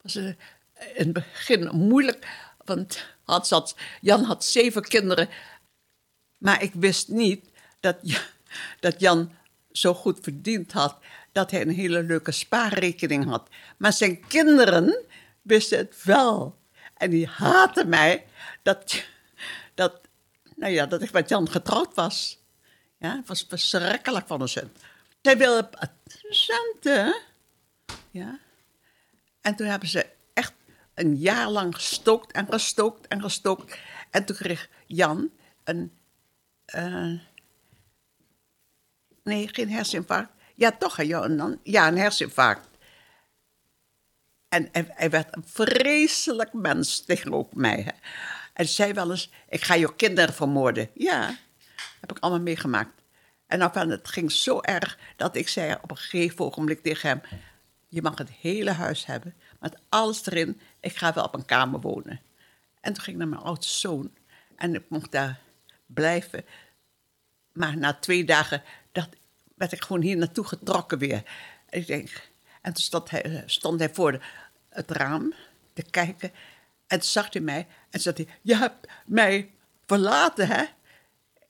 [0.00, 0.34] was uh, in
[0.94, 2.28] het begin moeilijk,
[2.64, 5.28] want had, zat, Jan had zeven kinderen.
[6.38, 7.96] Maar ik wist niet dat,
[8.80, 9.32] dat Jan
[9.72, 10.98] zo goed verdiend had
[11.32, 13.48] dat hij een hele leuke spaarrekening had.
[13.76, 15.04] Maar zijn kinderen
[15.42, 16.58] wisten het wel.
[16.96, 18.26] En die haatten mij
[18.62, 19.04] dat,
[19.74, 20.07] dat,
[20.58, 22.38] nou ja, dat ik met Jan getrouwd was.
[22.98, 24.72] Ja, het was verschrikkelijk van een zin.
[25.22, 25.70] Zij wilde
[26.28, 27.20] centen.
[28.10, 28.38] Ja.
[29.40, 30.52] En toen hebben ze echt
[30.94, 33.78] een jaar lang gestookt en gestookt en gestookt.
[34.10, 35.30] En toen kreeg Jan
[35.64, 35.92] een.
[36.74, 37.20] Uh,
[39.22, 40.30] nee, geen herseninfarct.
[40.54, 41.60] Ja, toch, Jan.
[41.62, 42.68] Ja, een herseninfarct.
[44.48, 47.80] En hij, werd een vreselijk mens tegenover mij.
[47.80, 47.92] Hè.
[48.58, 50.90] En zei wel eens: Ik ga je kinderen vermoorden.
[50.94, 51.36] Ja,
[52.00, 53.02] heb ik allemaal meegemaakt.
[53.46, 57.22] En dan, het ging zo erg dat ik zei op een gegeven ogenblik tegen hem:
[57.88, 60.60] Je mag het hele huis hebben, met alles erin.
[60.80, 62.20] Ik ga wel op een kamer wonen.
[62.80, 64.10] En toen ging ik naar mijn oudste zoon.
[64.56, 65.38] En ik mocht daar
[65.86, 66.44] blijven.
[67.52, 69.08] Maar na twee dagen dat,
[69.54, 71.22] werd ik gewoon hier naartoe getrokken weer.
[71.66, 72.30] En ik denk,
[72.62, 74.24] en toen stond hij, stond hij voor
[74.68, 75.34] het raam
[75.72, 76.32] te kijken.
[76.86, 79.50] En toen zag hij mij en zei hij, je hebt mij
[79.86, 80.64] verlaten, hè?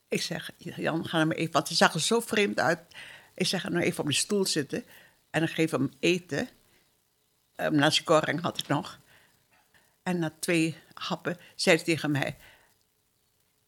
[0.08, 2.80] Ik zeg, Jan, ga maar even, want hij zag er zo vreemd uit.
[3.34, 4.84] Ik zeg, ga nou even op die stoel zitten.
[5.30, 6.48] En dan geef hem eten.
[7.56, 8.98] Um, nasi goreng had ik nog.
[10.02, 12.36] En na twee happen zei hij tegen mij...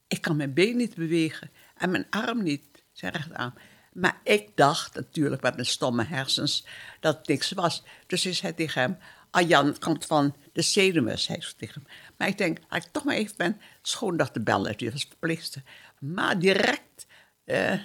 [0.07, 3.53] Ik kan mijn been niet bewegen en mijn arm niet, zijn rechterarm.
[3.93, 6.65] Maar ik dacht natuurlijk met mijn stomme hersens
[6.99, 7.83] dat het niks was.
[8.07, 8.97] Dus ik zei tegen hem...
[9.39, 11.93] Jan, het komt van de zenuwen, zei ze tegen hem.
[12.17, 14.77] Maar ik denk, als ik toch maar even ben, schoondag te bellen.
[14.77, 15.63] Die was verpleegster.
[15.99, 17.05] Maar direct
[17.45, 17.79] uh,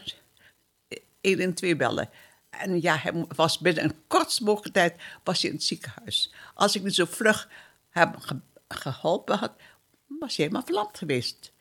[1.21, 2.11] één en twee bellen.
[2.51, 6.33] En ja, hij was binnen een kortst mogelijke tijd was hij in het ziekenhuis.
[6.55, 7.49] Als ik niet zo vlug
[7.91, 9.53] heb geholpen had,
[10.07, 11.53] was hij helemaal verlamd geweest.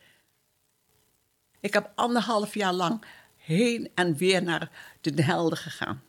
[1.60, 3.06] Ik heb anderhalf jaar lang
[3.38, 4.71] heen en weer naar
[5.02, 6.04] de Helden gegaan.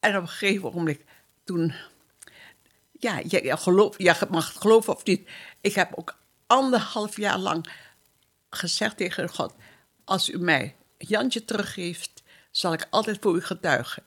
[0.00, 1.00] En op een gegeven moment,
[1.44, 1.74] toen
[2.98, 5.28] ja, je, geloof, mag het geloven of niet.
[5.60, 7.70] Ik heb ook anderhalf jaar lang
[8.50, 9.54] gezegd tegen God:
[10.04, 14.02] Als u mij Jantje teruggeeft, zal ik altijd voor u getuigen.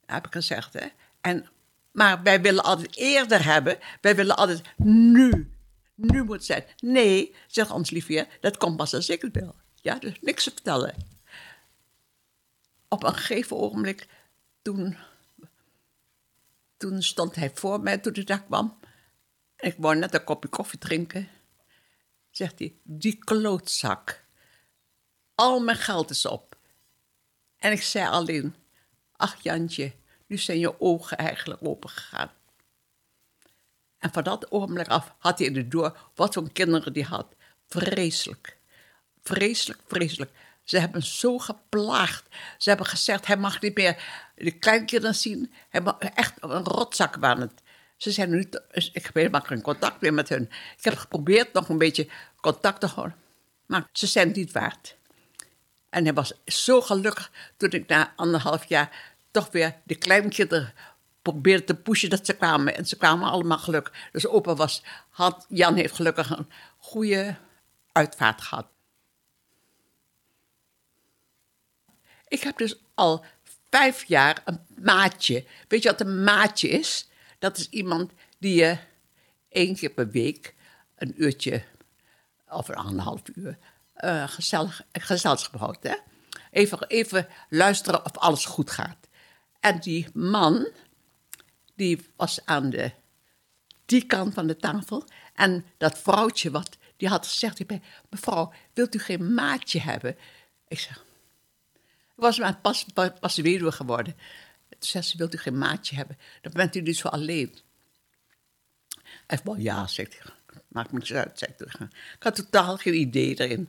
[0.00, 0.86] Dat heb ik gezegd, hè.
[1.20, 1.48] En,
[1.92, 3.78] maar wij willen altijd eerder hebben.
[4.00, 5.50] Wij willen altijd nu.
[5.94, 6.64] Nu moet het zijn.
[6.78, 9.54] Nee, zegt ons liefje, dat komt pas als ik het wil.
[9.74, 10.94] Ja, dus niks te vertellen.
[12.88, 14.08] Op een gegeven ogenblik,
[14.62, 14.96] toen
[16.80, 18.78] toen stond hij voor mij toen ik daar kwam.
[19.56, 21.28] Ik wou net een kopje koffie drinken.
[22.30, 24.24] Zegt hij, die klootzak.
[25.34, 26.56] Al mijn geld is op.
[27.56, 28.54] En ik zei alleen,
[29.12, 29.92] ach Jantje,
[30.26, 32.30] nu zijn je ogen eigenlijk opengegaan.
[33.98, 37.34] En van dat ogenblik af had hij in de door wat voor kinderen die had.
[37.66, 38.58] Vreselijk.
[39.22, 40.30] Vreselijk, vreselijk.
[40.70, 42.24] Ze hebben zo geplaagd.
[42.58, 44.02] Ze hebben gezegd, hij mag niet meer
[44.34, 45.52] de kleinkinderen zien.
[45.68, 47.62] Hij mag, echt een rotzak waren het.
[47.96, 48.48] Ze zijn nu
[48.92, 50.42] ik heb helemaal geen contact meer met hun.
[50.76, 52.08] Ik heb geprobeerd nog een beetje
[52.40, 53.16] contact te houden,
[53.66, 54.96] maar ze zijn het niet waard.
[55.88, 60.72] En hij was zo gelukkig toen ik na anderhalf jaar toch weer de kleinkinderen
[61.22, 62.76] probeerde te pushen dat ze kwamen.
[62.76, 63.94] En ze kwamen allemaal gelukkig.
[64.12, 67.36] Dus opa was, had, Jan heeft gelukkig een goede
[67.92, 68.66] uitvaart gehad.
[72.30, 73.24] Ik heb dus al
[73.70, 75.44] vijf jaar een maatje.
[75.68, 77.08] Weet je wat een maatje is?
[77.38, 78.78] Dat is iemand die je
[79.48, 80.54] één keer per week
[80.96, 81.62] een uurtje
[82.48, 83.58] of een anderhalf uur
[83.96, 85.82] uh, gezellig, gezelschap houdt.
[85.82, 85.94] Hè?
[86.50, 89.08] Even, even luisteren of alles goed gaat.
[89.60, 90.68] En die man,
[91.74, 92.92] die was aan de,
[93.84, 95.04] die kant van de tafel.
[95.34, 97.60] En dat vrouwtje, wat, die had gezegd,
[98.10, 100.16] mevrouw, wilt u geen maatje hebben?
[100.68, 101.04] Ik zeg,
[102.20, 102.86] was maar pas,
[103.20, 104.14] pas, weduwe geworden.
[104.68, 106.18] Toen zei ze, wilt u geen maatje hebben?
[106.40, 107.58] Dan bent u niet zo alleen.
[109.26, 110.32] Hij zei, ja, zegt hij.
[110.68, 111.88] Maakt me niet uit, zegt hij.
[112.16, 113.68] Ik had totaal geen idee erin.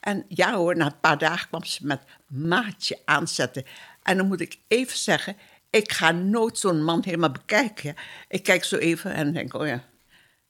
[0.00, 3.64] En ja hoor, na een paar dagen kwam ze met maatje aanzetten.
[4.02, 5.36] En dan moet ik even zeggen,
[5.70, 7.94] ik ga nooit zo'n man helemaal bekijken.
[8.28, 9.84] Ik kijk zo even en denk, oh ja.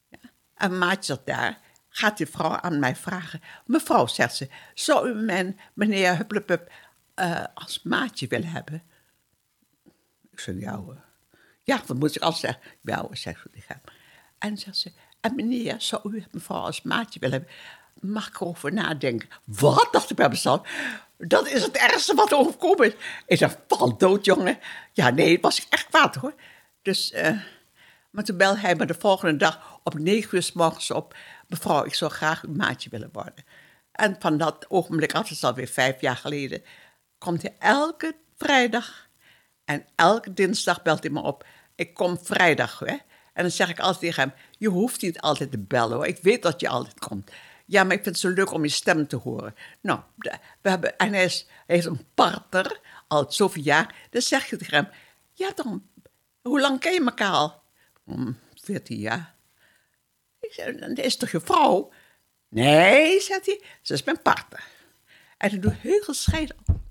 [0.08, 0.18] ja.
[0.54, 1.58] En maatje zat daar.
[1.88, 3.40] Gaat die vrouw aan mij vragen.
[3.66, 6.70] Mevrouw, zegt ze, zou u mijn meneer Hupplepup
[7.20, 8.82] uh, als maatje willen hebben?
[10.30, 11.04] Ik ja hoor.
[11.62, 12.62] Ja, wat moet ik al zeggen?
[12.82, 13.30] Ja ze.
[14.38, 17.54] En zegt ze, en meneer, zou u mevrouw als maatje willen hebben?
[18.12, 19.28] Mag ik erover nadenken?
[19.44, 19.88] Wat?
[19.92, 20.68] dacht ik bij mezelf.
[21.18, 22.94] Dat is het ergste wat er overkomen is.
[23.26, 24.58] Ik zei, val dood, jongen.
[24.92, 26.34] Ja, nee, was ik echt kwaad, hoor.
[26.82, 27.40] Dus, uh,
[28.10, 31.16] maar toen belde hij me de volgende dag op negen uur s morgens op.
[31.46, 33.44] Mevrouw, ik zou graag uw maatje willen worden.
[33.92, 36.62] En van dat ogenblik af, dat is alweer vijf jaar geleden,
[37.26, 39.08] komt hij elke vrijdag
[39.64, 41.46] en elke dinsdag belt hij me op.
[41.74, 42.96] Ik kom vrijdag, hè.
[43.32, 46.06] En dan zeg ik altijd tegen hem, je hoeft niet altijd te bellen, hoor.
[46.06, 47.30] Ik weet dat je altijd komt.
[47.66, 49.54] Ja, maar ik vind het zo leuk om je stem te horen.
[49.80, 50.00] Nou,
[50.62, 53.94] we hebben, en hij is, hij is een partner, al zoveel jaar.
[54.10, 54.88] Dan zeg je tegen hem,
[55.32, 55.86] ja dan,
[56.42, 57.62] hoe lang ken je elkaar al?
[58.04, 59.34] Om 14 jaar.
[60.40, 61.92] Ik zeg, dat is toch je vrouw?
[62.48, 64.64] Nee, zegt hij, ze is mijn partner.
[65.38, 66.85] En hij doet heel gescheiden.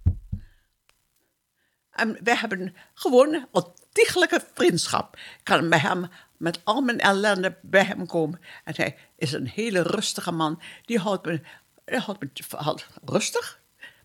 [1.95, 5.15] En we hebben gewoon een ontiegelijke vriendschap.
[5.15, 8.41] Ik kan bij hem met al mijn ellende bij hem komen.
[8.63, 10.61] En hij is een hele rustige man.
[10.85, 11.41] Die houdt me,
[11.85, 13.59] die houdt me houdt, rustig.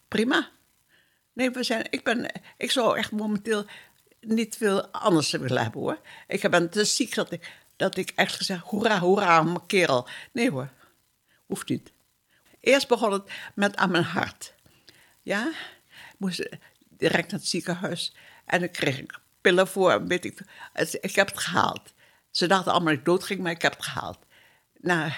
[0.09, 0.49] Prima.
[1.32, 3.64] Nee, we zijn, ik, ben, ik zou echt momenteel
[4.20, 6.01] niet veel anders willen hebben hoor.
[6.26, 10.09] Ik ben te ziek dat ik, dat ik echt gezegd, hoera, hoera, mijn kerel.
[10.32, 10.70] Nee hoor,
[11.47, 11.93] hoeft niet.
[12.61, 14.55] Eerst begon het met aan mijn hart.
[15.22, 15.53] Ja,
[16.16, 16.49] moest
[17.01, 18.15] direct naar het ziekenhuis.
[18.45, 20.41] En dan kreeg ik pillen voor, weet ik.
[21.01, 21.93] Ik heb het gehaald.
[22.31, 24.19] Ze dachten allemaal dat ik dood ging, maar ik heb het gehaald.
[24.81, 25.13] Na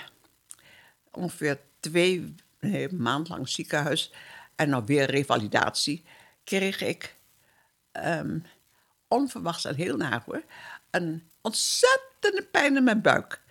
[1.10, 4.12] ongeveer twee nee, maand lang ziekenhuis
[4.56, 6.04] en dan weer revalidatie,
[6.44, 7.16] kreeg ik
[7.92, 8.44] um,
[9.08, 10.44] onverwachts en heel naar hoor,
[10.90, 13.42] een ontzettende pijn in mijn buik.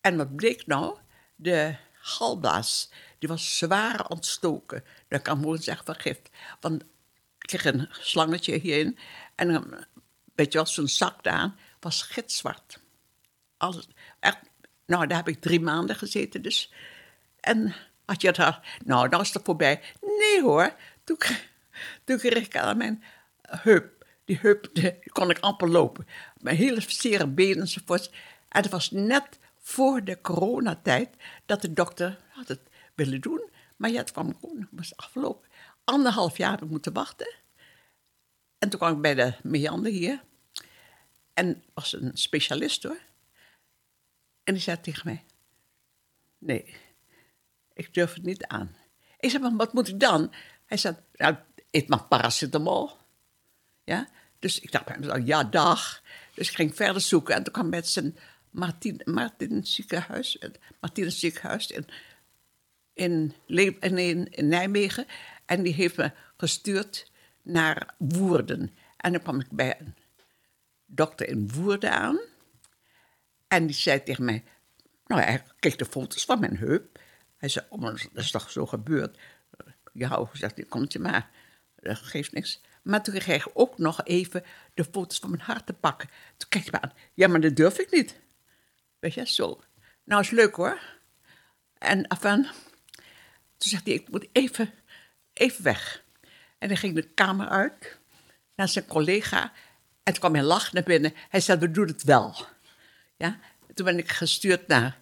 [0.00, 0.98] En wat bleek nou?
[1.36, 4.84] De galblaas, die was zwaar ontstoken.
[5.08, 6.30] Dat kan gewoon zeggen vergift.
[6.60, 6.84] Want
[7.46, 8.98] kreeg een slangetje hierin
[9.34, 9.84] en een
[10.34, 12.84] beetje als zo'n zak aan, was gitzwart
[13.56, 13.88] alles,
[14.20, 14.38] echt,
[14.86, 16.72] nou, daar heb ik drie maanden gezeten dus.
[17.40, 17.74] En
[18.04, 19.82] had je het nou, dan is het voorbij.
[20.00, 20.74] Nee hoor,
[21.04, 21.18] toen,
[22.04, 23.02] toen kreeg ik aan mijn
[23.42, 24.70] heup, die heup,
[25.18, 26.06] kon ik amper lopen.
[26.40, 28.10] Mijn hele zere benen enzovoort.
[28.48, 31.08] En het was net voor de coronatijd
[31.46, 32.60] dat de dokter had het
[32.94, 33.50] willen doen.
[33.76, 35.45] Maar ja, het kwam gewoon, was afgelopen.
[35.86, 37.34] Anderhalf jaar ik moeten wachten.
[38.58, 40.22] En toen kwam ik bij de Meander hier.
[41.34, 43.00] En was een specialist hoor.
[44.44, 45.24] En die zei tegen mij:
[46.38, 46.74] Nee,
[47.72, 48.76] ik durf het niet aan.
[49.18, 50.32] Ik zei: wat moet ik dan?
[50.66, 51.36] Hij zei: Nou,
[51.70, 52.90] eet maar paracetamol.
[53.84, 54.08] Ja,
[54.38, 56.02] dus ik dacht Ja, dag.
[56.34, 58.16] Dus ik ging verder zoeken en toen kwam met zijn
[58.50, 60.38] Martin, Martin ziekenhuis,
[60.80, 61.86] Martinus ziekenhuis in,
[62.94, 63.34] in,
[63.80, 65.06] in, in Nijmegen.
[65.46, 67.10] En die heeft me gestuurd
[67.42, 68.76] naar Woerden.
[68.96, 69.94] En dan kwam ik bij een
[70.86, 72.18] dokter in Woerden aan.
[73.48, 74.44] En die zei tegen mij,
[75.06, 76.98] nou hij kreeg de foto's van mijn heup.
[77.36, 79.18] Hij zei, oh, dat is toch zo gebeurd?
[79.92, 81.30] Ja, zegt komt je maar,
[81.76, 82.60] dat geeft niks.
[82.82, 84.44] Maar toen kreeg ik ook nog even
[84.74, 86.08] de foto's van mijn hart te pakken.
[86.36, 88.20] Toen keek hij me aan, ja, maar dat durf ik niet.
[88.98, 89.62] Weet je, zo.
[90.04, 90.80] Nou, is leuk hoor.
[91.78, 94.72] En afan, toen zegt hij, ik moet even,
[95.38, 96.04] even weg.
[96.58, 97.98] En hij ging de kamer uit
[98.54, 99.42] naar zijn collega.
[100.02, 101.14] En toen kwam hij lach naar binnen.
[101.28, 102.36] Hij zei, we doen het wel.
[103.16, 103.38] Ja,
[103.74, 104.98] toen ben ik gestuurd naar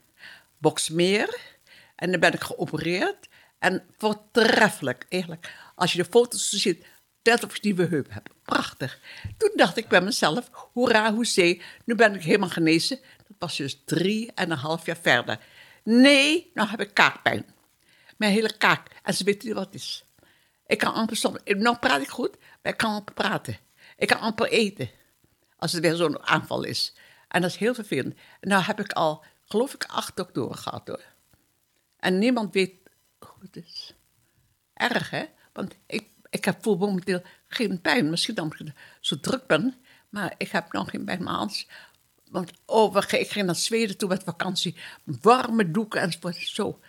[0.58, 1.38] Boksmeer.
[1.96, 3.28] En dan ben ik geopereerd.
[3.58, 5.52] En voortreffelijk, eigenlijk.
[5.74, 6.84] Als je de foto's ziet,
[7.22, 8.28] net of je nieuwe heup hebt.
[8.42, 9.00] Prachtig.
[9.36, 12.98] Toen dacht ik bij mezelf, hoera, hoezee, nu ben ik helemaal genezen.
[13.26, 15.38] Dat was dus drie en een half jaar verder.
[15.84, 17.46] Nee, nou heb ik kaakpijn.
[18.16, 18.88] Mijn hele kaak.
[19.02, 20.04] En ze weten niet wat het is.
[20.66, 21.38] Ik kan amper soms...
[21.44, 23.58] Nou praat ik goed, maar ik kan amper praten.
[23.96, 24.90] Ik kan amper eten.
[25.56, 26.94] Als het weer zo'n aanval is.
[27.28, 28.14] En dat is heel vervelend.
[28.40, 31.02] En nou heb ik al, geloof ik, acht doktoren gehad hoor.
[31.96, 32.74] En niemand weet
[33.18, 33.94] hoe het is.
[34.74, 35.24] Erg hè?
[35.52, 38.10] Want ik, ik heb voel momenteel geen pijn.
[38.10, 39.74] Misschien omdat ik zo druk ben.
[40.08, 41.22] Maar ik heb nog geen pijn.
[41.22, 41.68] Maar anders...
[42.30, 44.76] Want oh, ik ging naar Zweden toe met vakantie.
[45.04, 46.36] Warme doeken enzovoort.
[46.36, 46.80] Zo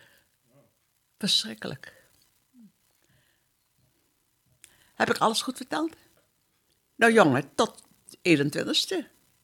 [1.17, 1.94] verschrikkelijk.
[4.95, 5.95] Heb ik alles goed verteld?
[6.95, 7.83] Nou jongen, tot
[8.29, 9.14] 21ste.